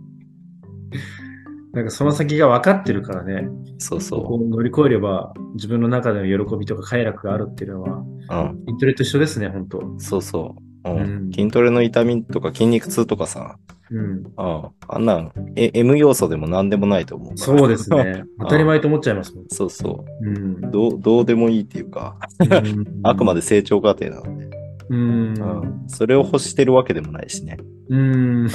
[1.73, 3.49] なんかその先が分かってるからね。
[3.79, 8.03] そうそここを乗り越えれば、自分の中での喜びとか快楽があるっていうのは、う。
[8.03, 8.65] うん。
[8.69, 10.63] イントレと一緒ですね、本当そうそう。
[10.85, 13.57] うんうん筋トレの痛みとか筋肉痛とかさ、
[13.91, 14.01] うん。
[14.01, 17.39] うん、あんなん、え M 要素でも何でもないと思う。
[17.39, 18.25] そうですね。
[18.41, 19.45] 当たり前と思っちゃいますもん。
[19.49, 20.27] そうそう。
[20.27, 20.61] うん。
[20.71, 22.17] どう、どうでもいいっていうか、
[23.05, 24.51] あくまで成長過程なので、
[24.93, 25.35] うん。
[25.35, 27.57] うん、それを欲してるわけでもないしね。
[27.89, 28.45] うん。
[28.45, 28.51] うん、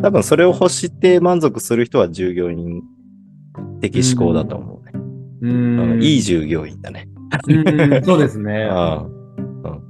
[0.00, 2.82] 多分それを欲して満足する人は従業員
[3.80, 4.92] 的思考だと思うね。
[5.42, 6.02] ううんん。
[6.02, 7.08] いい従業員だね。
[7.48, 7.64] うん
[8.04, 8.68] そうですね。
[8.70, 9.84] うんうん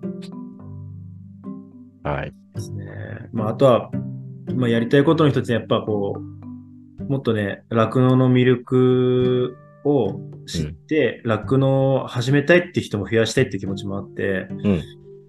[2.03, 2.32] はい。
[2.55, 2.84] ですね。
[3.32, 3.90] まあ、あとは、
[4.55, 6.18] まあ、やりたいことの一つに、やっぱこ
[7.01, 14.82] う、もっとね、酪農の魅力を知って、酪農を始めたいって人も増やしたいって気持ちもあって、うん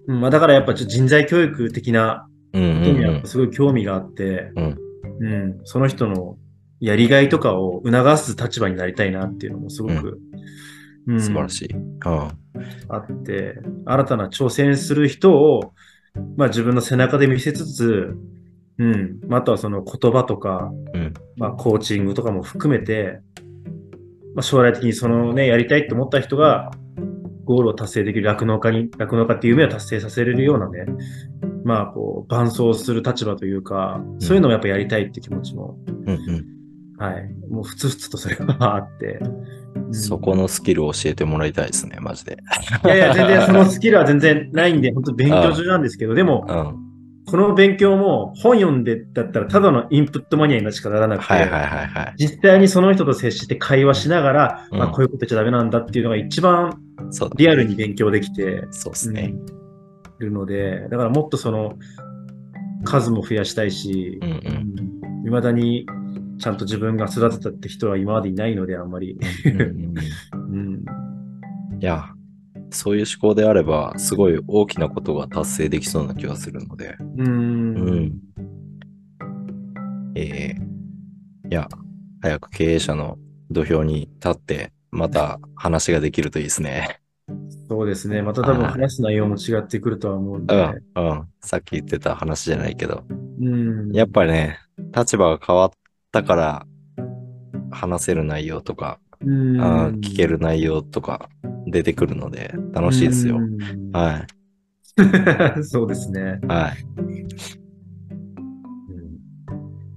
[0.06, 4.78] まあ、だからやっぱちょっと人材教育的なうんことにうんはすごい興味があって、うん
[5.18, 6.36] うんその人の
[6.78, 10.20] やりがいとかを促す立場になりたいなっていうのもすごく
[11.06, 11.68] うん素晴らしい。
[11.72, 11.90] うん。
[12.88, 15.72] あって、新たな挑戦する人を、
[16.36, 18.16] まあ自分の背中で見せつつ、
[18.78, 19.20] うん。
[19.28, 21.14] まああとはその言葉とか、うん。
[21.36, 23.20] まあコーチングとかも含めて、
[24.34, 26.72] まあ将来的にそのね、やりたいと思った人が、
[27.46, 30.84] ゴールを達成できる酪農家に、酪農家っていう夢を達成させれるようなね、
[31.64, 36.44] まあこう、伴走する立場というか、そういうのをやっぱやりたいって気持ちも、うんうん。
[36.98, 37.34] はい。
[37.48, 39.18] もうふつふつとそれはあって。
[39.22, 42.38] うんそこのスキルを教えてもらいたいですね、マジで。
[42.84, 46.85] いやいや、全然そのスキルは全然ないんで、 本当勉強中なんですけど、でもう、ん。
[47.26, 52.14] この勉強も本読んでだったらただのインプットマニアにしかならなくて、はいはいはいはい。
[52.18, 56.80] 実際にその人と接して会話しながら、うんまあ、こういうこと言っちゃダメなんだっていうのが一番。
[57.36, 59.34] リアルに勉強できてそうですね。
[60.20, 61.74] いるので、だからもっとその
[62.84, 64.32] 数も増やしたいしう、んう
[65.22, 65.26] ん。
[65.26, 65.86] いまだに
[66.38, 69.18] ちゃんと自分が育てたって人は今までいないので、あんまり。
[69.44, 69.94] うんうんうん
[71.72, 72.04] うん、いや、
[72.76, 78.12] そういう思考であれば、すごい大きなことが達成できそうな気がするので、うーんうん
[80.14, 80.66] えー
[81.48, 81.68] いや、
[82.22, 83.18] 早く経営者の
[83.50, 87.00] 土俵に立って、また話ができるといいですね。
[87.68, 88.22] そうですね。
[88.22, 90.54] また多分話す内容も違ってくるとは思うんで。
[90.54, 91.28] うん、うん。
[91.40, 93.04] さっき言ってた話じゃないけど、
[93.40, 93.92] うん。
[93.92, 94.58] やっぱりね、
[94.96, 95.70] 立場が変わっ
[96.10, 96.66] たから、
[97.70, 101.28] 話せる内容とか、うん聞ける内容とか
[101.66, 103.40] 出てくるので、楽しいですよう。
[103.40, 104.26] んはい。
[105.64, 106.40] そうですね。
[106.48, 107.00] はい。
[107.00, 107.26] うん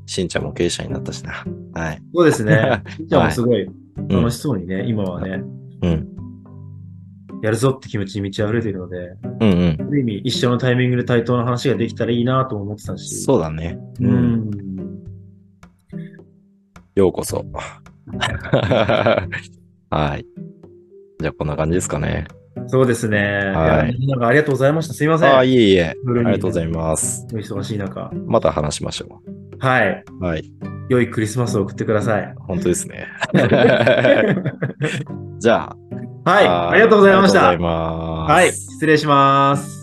[0.05, 1.45] しんちゃんも経営者になったしな。
[1.73, 2.01] はい。
[2.15, 2.81] そうですね。
[3.05, 5.43] じゃあもうすごいうん楽しそうにね、今はね、
[5.83, 6.07] うん。
[7.43, 8.97] やるぞって気持ちに満ち溢れているので、
[9.39, 9.77] うんうん。
[9.79, 13.21] ある意味一緒のタイミングで対等な話ができたらいいなとも思ってたし。
[13.21, 13.77] そうだね。
[14.01, 14.07] う。
[14.07, 14.49] ん。
[16.95, 17.45] ようこそ。
[19.91, 20.25] はい。
[21.21, 22.27] じゃあこんな感じですかね。
[22.67, 23.17] そうですね。
[23.17, 24.93] いはいやなんかありがとうございました。
[24.93, 25.29] すいません。
[25.29, 25.89] ああ、いえいえ。
[25.89, 27.27] ありがとうございます。
[27.33, 28.09] お忙しい中。
[28.25, 29.21] また話しましょ
[29.59, 30.03] はい。
[30.21, 30.23] う。
[30.23, 30.49] はい。
[30.89, 32.33] 良いクリスマスを送ってください。
[32.47, 33.07] 本当ですね。
[35.39, 35.75] じゃ
[36.25, 36.31] あ。
[36.31, 36.47] はい。
[36.47, 37.51] ありがとうございました。
[37.57, 38.53] はい。
[38.53, 39.78] 失礼します。